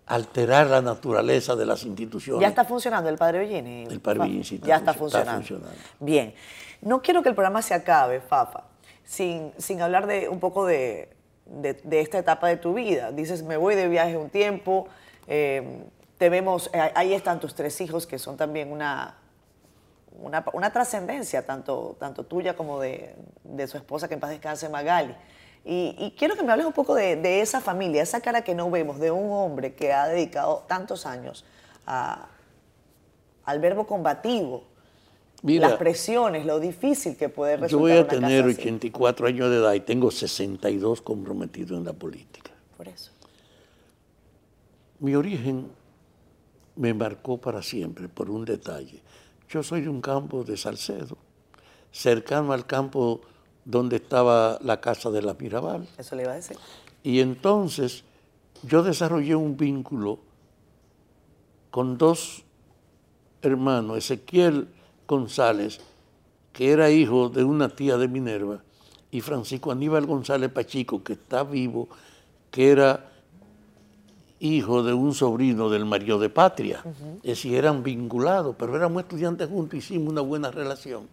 [0.05, 2.43] alterar la naturaleza de las instituciones.
[2.43, 3.87] ¿Ya está funcionando el Padre Villini?
[3.91, 5.45] El Padre Villini sí está, ya está funcionando.
[5.99, 6.35] Bien.
[6.83, 8.65] No quiero que el programa se acabe, Fafa,
[9.03, 11.09] sin, sin hablar de un poco de,
[11.91, 13.13] esta etapa de tu vida.
[13.13, 14.87] Dices, me voy de viaje un tiempo,
[15.27, 15.85] eh,
[16.19, 19.17] te vemos, eh, ahí están tus tres hijos que son también una,
[20.21, 25.17] una, trascendencia, tanto, tanto tuya como de, de su esposa, que en paz descanse, Magali.
[25.69, 29.01] Y, quiero que me hables un poco de, esa familia, esa cara que no vemos
[29.01, 31.45] de un hombre que ha dedicado tantos años
[31.87, 34.63] al verbo combativo,
[35.43, 37.71] las presiones, lo difícil que puede resultar.
[37.71, 42.53] Yo voy a tener 84 años de edad y tengo 62 comprometidos en la política.
[42.77, 43.11] Por eso.
[45.01, 45.69] Mi origen
[46.77, 49.03] me marcó para siempre por un detalle.
[49.49, 51.19] Yo soy de un campo de Salcedo,
[51.91, 53.21] cercano al campo
[53.67, 55.87] donde estaba la casa de la Mirabal.
[55.99, 56.57] Eso le iba a decir.
[57.03, 58.05] Y entonces
[58.63, 60.21] yo desarrollé un vínculo
[61.71, 62.45] con dos
[63.43, 64.69] hermanos, Ezequiel
[65.07, 65.81] González,
[66.53, 68.63] que era hijo de una tía de Minerva,
[69.11, 71.89] y Francisco Aníbal González Pachico, que está vivo,
[72.51, 73.11] que era
[74.39, 76.83] hijo de un sobrino del marido de Patria.
[77.23, 81.09] Es decir, eran vinculados, pero éramos estudiantes juntos, hicimos una buena relación.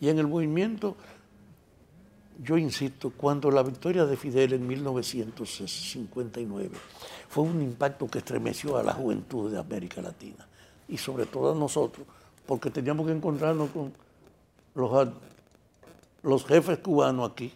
[0.00, 0.96] Y en el movimiento
[2.42, 6.70] yo insisto, cuando la victoria de Fidel en 1959
[7.28, 10.46] fue un impacto que estremeció a la juventud de América Latina
[10.88, 12.06] y sobre todo a nosotros,
[12.46, 13.92] porque teníamos que encontrarnos con
[14.74, 15.08] los,
[16.22, 17.52] los jefes cubanos aquí,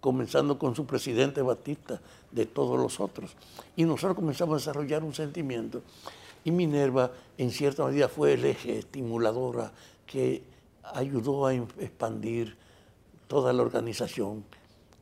[0.00, 2.00] comenzando con su presidente Batista,
[2.30, 3.34] de todos los otros.
[3.76, 5.82] Y nosotros comenzamos a desarrollar un sentimiento.
[6.44, 9.72] Y Minerva, en cierta medida, fue el eje estimuladora
[10.06, 10.42] que
[10.94, 12.56] ayudó a expandir
[13.28, 14.44] toda la organización.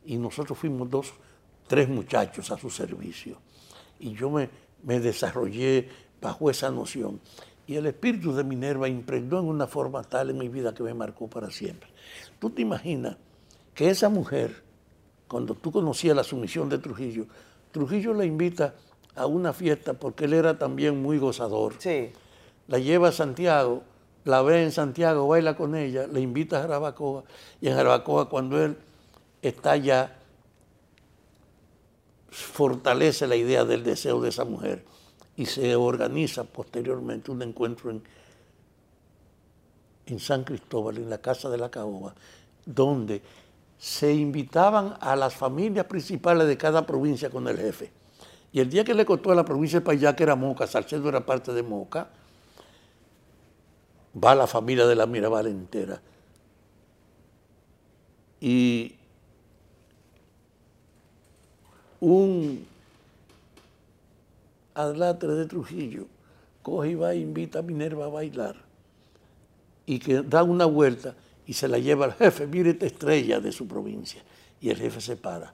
[0.04, 1.14] Y nosotros fuimos dos,
[1.66, 3.38] tres muchachos a su servicio.
[3.98, 4.50] Y yo me,
[4.82, 5.88] me desarrollé
[6.20, 7.20] bajo esa noción.
[7.66, 10.94] Y el espíritu de Minerva impregnó en una forma tal en mi vida que me
[10.94, 11.88] marcó para siempre.
[12.38, 13.16] Tú te imaginas
[13.74, 14.62] que esa mujer,
[15.26, 17.26] cuando tú conocías la sumisión de Trujillo,
[17.72, 18.74] Trujillo la invita
[19.16, 21.74] a una fiesta porque él era también muy gozador.
[21.78, 22.10] Sí.
[22.68, 23.82] La lleva a Santiago,
[24.26, 27.22] la ve en Santiago, baila con ella, le invita a Jarabacoa
[27.60, 28.76] y en Jarabacoa cuando él
[29.40, 30.18] está ya
[32.28, 34.84] fortalece la idea del deseo de esa mujer
[35.36, 38.02] y se organiza posteriormente un encuentro en,
[40.06, 42.12] en San Cristóbal, en la Casa de la Caoba,
[42.64, 43.22] donde
[43.78, 47.92] se invitaban a las familias principales de cada provincia con el jefe.
[48.50, 51.08] Y el día que le costó a la provincia de Payá, que era Moca, Salcedo
[51.08, 52.08] era parte de Moca,
[54.22, 56.00] va la familia de la Mirabal entera.
[58.40, 58.94] Y
[62.00, 62.66] un
[64.74, 66.06] adlatre de Trujillo
[66.62, 68.56] coge y va e invita a Minerva a bailar
[69.86, 71.14] y que da una vuelta
[71.46, 74.20] y se la lleva al jefe, mire esta estrella de su provincia.
[74.60, 75.52] Y el jefe se para.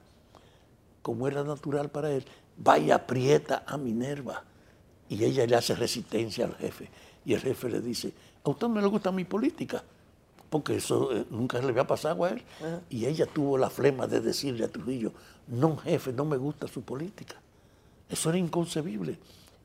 [1.03, 2.25] Como era natural para él,
[2.65, 4.43] va y aprieta a Minerva.
[5.07, 6.89] Y ella le hace resistencia al jefe.
[7.25, 8.11] Y el jefe le dice,
[8.43, 9.83] a usted no le gusta mi política,
[10.49, 12.43] porque eso eh, nunca le había pasado a él.
[12.89, 15.13] Y ella tuvo la flema de decirle a Trujillo,
[15.47, 17.35] no jefe, no me gusta su política.
[18.09, 19.17] Eso era inconcebible.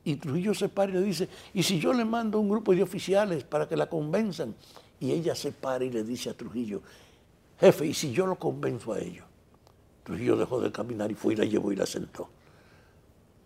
[0.05, 2.81] Y Trujillo se para y le dice, ¿y si yo le mando un grupo de
[2.81, 4.55] oficiales para que la convenzan?
[4.99, 6.81] Y ella se para y le dice a Trujillo,
[7.59, 9.25] jefe, ¿y si yo lo convenzo a ellos?
[10.03, 12.29] Trujillo dejó de caminar y fue y la llevó y la sentó.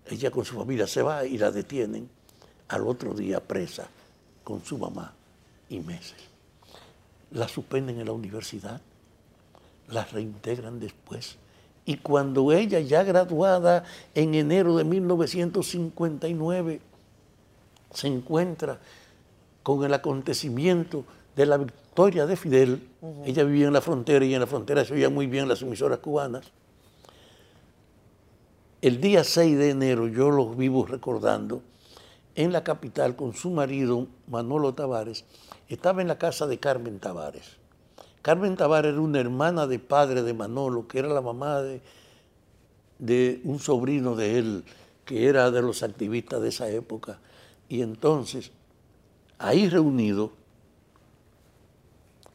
[0.05, 2.07] Ella con su familia se va y la detienen
[2.67, 3.88] al otro día presa
[4.43, 5.13] con su mamá
[5.74, 6.15] y meses.
[7.32, 8.82] La suspenden en la universidad,
[9.88, 11.38] la reintegran después.
[11.86, 13.84] Y cuando ella, ya graduada
[14.15, 16.80] en enero de 1959,
[17.93, 18.80] se encuentra
[19.63, 21.05] con el acontecimiento
[21.36, 22.88] de la victoria de Fidel,
[23.26, 25.99] ella vivía en la frontera y en la frontera se oían muy bien las emisoras
[25.99, 26.51] cubanas.
[28.82, 31.61] El día 6 de enero, yo los vivo recordando,
[32.36, 35.24] en la capital con su marido Manolo Tavares,
[35.74, 37.57] estaba en la casa de Carmen Tavares.
[38.21, 41.82] Carmen Tavares era una hermana de padre de Manolo, que era la mamá de,
[42.99, 44.63] de un sobrino de él,
[45.05, 47.19] que era de los activistas de esa época.
[47.67, 48.51] Y entonces,
[49.38, 50.32] ahí reunido,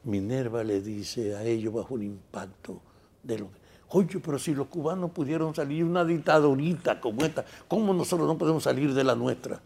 [0.04, 2.80] Minerva le dice a ellos bajo el impacto
[3.22, 3.48] de lo.
[3.90, 8.62] Oye, pero si los cubanos pudieron salir una dictadurita como esta, ¿cómo nosotros no podemos
[8.62, 9.62] salir de la nuestra?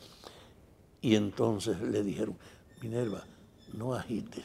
[1.01, 2.37] Y entonces le dijeron,
[2.81, 3.25] Minerva,
[3.73, 4.45] no agites,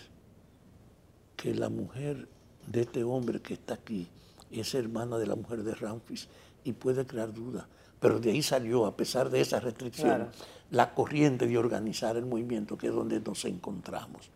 [1.35, 2.27] que la mujer
[2.65, 4.07] de este hombre que está aquí
[4.51, 6.27] es hermana de la mujer de Ramfis
[6.63, 7.65] y puede crear dudas.
[7.99, 10.29] Pero de ahí salió, a pesar de esa restricción,
[10.71, 14.29] la corriente de organizar el movimiento, que es donde nos encontramos.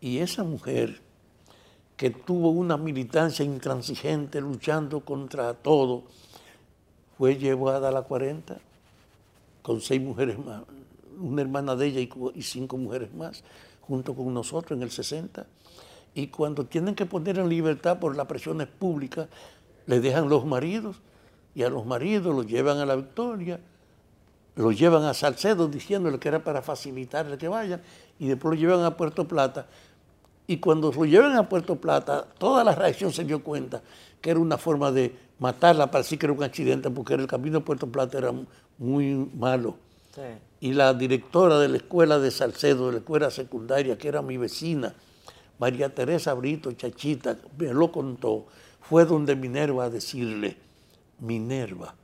[0.00, 1.00] Y esa mujer
[1.96, 6.04] que tuvo una militancia intransigente luchando contra todo,
[7.16, 8.58] fue llevada a la 40
[9.62, 10.62] con seis mujeres más,
[11.18, 12.00] una hermana de ella
[12.34, 13.42] y, cinco mujeres más,
[13.86, 15.46] junto con nosotros en el 60.
[16.14, 19.28] Y cuando tienen que poner en libertad por las presiones públicas,
[19.86, 20.96] le dejan los maridos
[21.54, 23.60] y a los maridos los llevan a la victoria,
[24.56, 27.82] los llevan a Salcedo diciéndole que era para facilitarle que vayan
[28.18, 29.66] y después lo llevan a Puerto Plata
[30.46, 33.82] y cuando lo llevan a Puerto Plata, toda la reacción se dio cuenta
[34.20, 37.60] que era una forma de matarla, parecía que era un accidente, porque el camino a
[37.64, 38.32] Puerto Plata era
[38.78, 39.76] muy malo.
[40.60, 44.36] Y la directora de la escuela de Salcedo, de la escuela secundaria, que era mi
[44.36, 44.94] vecina,
[45.58, 48.46] María Teresa Brito Chachita, me lo contó,
[48.80, 50.56] fue donde Minerva a decirle,
[51.20, 51.94] Minerva,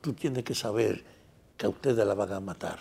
[0.00, 1.04] tú tienes que saber
[1.56, 2.78] que a ustedes la van a matar.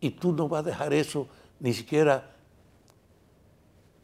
[0.00, 1.28] Y tú no vas a dejar eso
[1.60, 2.30] ni siquiera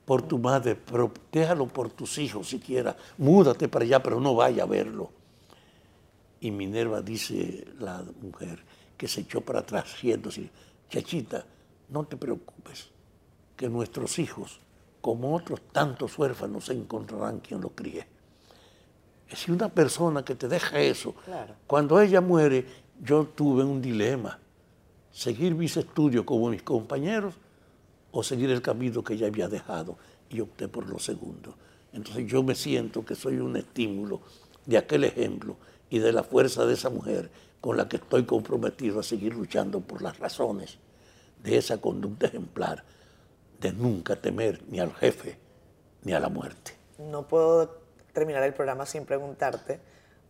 [0.04, 2.96] por tu madre, pero déjalo por tus hijos siquiera.
[3.18, 5.10] Múdate para allá, pero no vaya a verlo.
[6.40, 8.62] Y Minerva dice la mujer
[8.96, 10.50] que se echó para atrás riéndose,
[10.88, 11.44] chachita,
[11.88, 12.88] no te preocupes,
[13.56, 14.60] que nuestros hijos,
[15.00, 18.06] como otros tantos huérfanos, encontrarán quien los críe.
[19.28, 21.14] Es una persona que te deja eso.
[21.66, 22.66] Cuando ella muere,
[23.02, 24.38] yo tuve un dilema,
[25.10, 27.34] seguir mis estudios como mis compañeros
[28.12, 29.98] o seguir el camino que ella había dejado
[30.30, 31.54] y opté por lo segundo.
[31.92, 34.20] Entonces yo me siento que soy un estímulo
[34.64, 35.56] de aquel ejemplo
[35.90, 37.30] y de la fuerza de esa mujer
[37.66, 40.78] con la que estoy comprometido a seguir luchando por las razones
[41.42, 42.84] de esa conducta ejemplar
[43.58, 45.36] de nunca temer ni al jefe
[46.04, 46.74] ni a la muerte.
[47.00, 47.80] No puedo
[48.12, 49.80] terminar el programa sin preguntarte,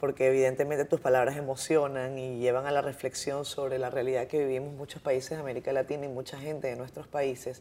[0.01, 4.72] porque evidentemente tus palabras emocionan y llevan a la reflexión sobre la realidad que vivimos
[4.72, 7.61] muchos países de América Latina y mucha gente de nuestros países,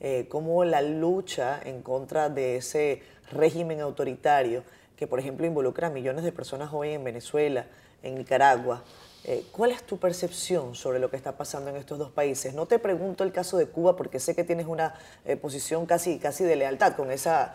[0.00, 0.28] eh,
[0.66, 4.64] la lucha en contra de ese régimen autoritario
[4.96, 7.66] que, por ejemplo, involucra a millones de personas hoy en Venezuela,
[8.02, 8.82] en Nicaragua,
[9.24, 12.54] eh, ¿Cuál es tu percepción sobre lo que está pasando en estos dos países?
[12.54, 14.94] No te pregunto el caso de Cuba porque sé que tienes una
[15.24, 17.54] eh, posición casi, casi de lealtad con esa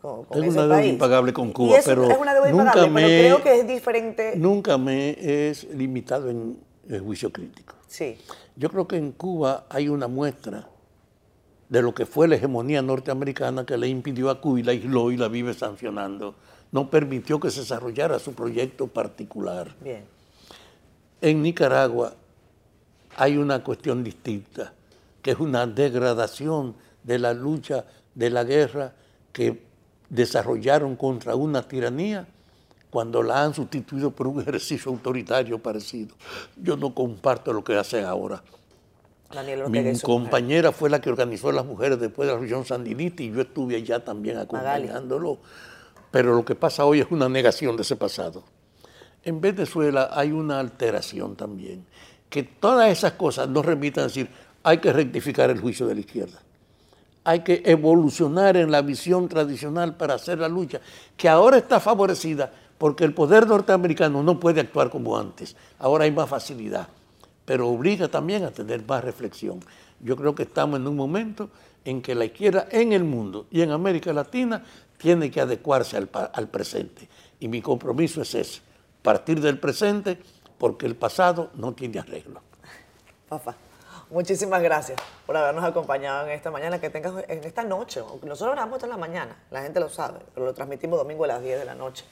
[0.00, 2.06] con, una deuda impagable con Cuba, pero
[2.52, 4.34] nunca me, creo que es diferente.
[4.36, 6.56] Nunca me es limitado en
[6.88, 7.74] el juicio crítico.
[7.88, 8.16] Sí.
[8.54, 10.68] Yo creo que en Cuba hay una muestra
[11.68, 15.10] de lo que fue la hegemonía norteamericana que le impidió a Cuba y la aisló
[15.10, 16.36] y la vive sancionando.
[16.70, 19.74] No permitió que se desarrollara su proyecto particular.
[19.80, 20.04] Bien.
[21.20, 22.14] En Nicaragua
[23.16, 24.72] hay una cuestión distinta,
[25.20, 28.92] que es una degradación de la lucha, de la guerra
[29.32, 29.62] que
[30.08, 32.26] desarrollaron contra una tiranía
[32.90, 36.14] cuando la han sustituido por un ejercicio autoritario parecido.
[36.56, 38.42] Yo no comparto lo que hacen ahora.
[39.68, 43.30] Mi compañera fue la que organizó a las mujeres después de la región sandinista y
[43.30, 45.38] yo estuve allá también acompañándolo.
[46.10, 48.42] Pero lo que pasa hoy es una negación de ese pasado.
[49.28, 51.84] En Venezuela hay una alteración también,
[52.30, 54.30] que todas esas cosas nos remitan a decir,
[54.62, 56.40] hay que rectificar el juicio de la izquierda
[57.28, 60.80] hay que evolucionar en la visión tradicional para hacer la lucha,
[61.14, 65.54] que ahora está favorecida porque el poder norteamericano no puede actuar como antes.
[65.78, 66.88] Ahora hay más facilidad,
[67.44, 69.60] pero obliga también a tener más reflexión.
[70.00, 71.50] Yo creo que estamos en un momento
[71.84, 74.64] en que la izquierda en el mundo y en América Latina
[74.96, 77.10] tiene que adecuarse al, al presente.
[77.40, 78.60] Y mi compromiso es ese,
[79.02, 80.18] partir del presente
[80.58, 82.42] porque el pasado no tiene arreglo.
[83.28, 83.56] Papá.
[84.10, 88.00] Muchísimas gracias por habernos acompañado en esta mañana, que tengas en esta noche.
[88.22, 91.28] Nosotros grabamos esto en la mañana, la gente lo sabe, pero lo transmitimos domingo a
[91.28, 92.04] las 10 de la noche.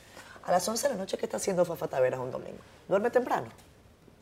[0.45, 2.59] A las 11 de la noche, ¿qué está haciendo Fafa Taveras un domingo?
[2.87, 3.49] ¿Duerme temprano?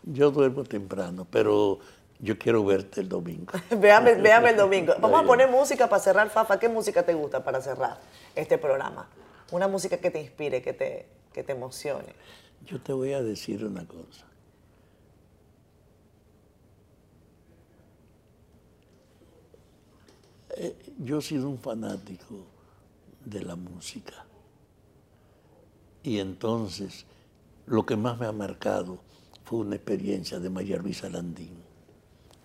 [0.04, 1.80] Yo duermo temprano, pero
[2.20, 3.52] yo quiero verte el domingo.
[3.76, 4.12] véame,
[4.50, 4.94] el domingo.
[5.00, 6.58] Vamos a poner música para cerrar, Fafa.
[6.60, 7.98] ¿Qué música te gusta para cerrar
[8.36, 9.08] este programa?
[9.50, 12.14] Una música que te inspire, que te, que te emocione.
[12.66, 14.26] Yo te voy a decir una cosa.
[20.56, 22.46] Eh, yo he sido un fanático
[23.24, 24.24] de la música.
[26.02, 27.06] Y entonces
[27.66, 28.98] lo que más me ha marcado
[29.44, 31.56] fue una experiencia de María Luisa Landín.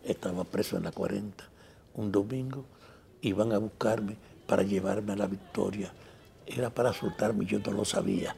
[0.03, 1.49] Estaba preso en la 40
[1.95, 2.65] un domingo,
[3.21, 4.15] iban a buscarme
[4.47, 5.91] para llevarme a la victoria.
[6.45, 8.35] Era para soltarme, yo no lo sabía.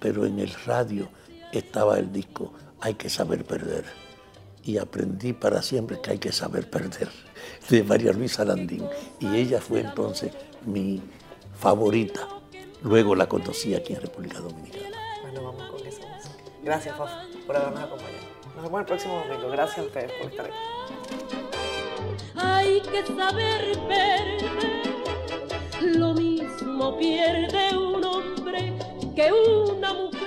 [0.00, 1.08] Pero en el radio
[1.52, 3.84] estaba el disco Hay que saber perder.
[4.64, 7.08] Y aprendí para siempre que hay que saber perder
[7.68, 8.86] de María Luisa Landín.
[9.18, 10.32] Y ella fue entonces
[10.64, 11.02] mi
[11.58, 12.26] favorita.
[12.82, 14.96] Luego la conocí aquí en República Dominicana.
[15.22, 16.34] Bueno, vamos con esa música.
[16.62, 18.30] Gracias, Fafa, por habernos acompañado.
[18.54, 19.50] Nos vemos el próximo domingo.
[19.50, 20.54] Gracias a ustedes por estar aquí.
[22.34, 24.40] Hay que saber perder.
[25.82, 28.79] Lo mismo pierde un hombre
[29.14, 30.19] que una mujer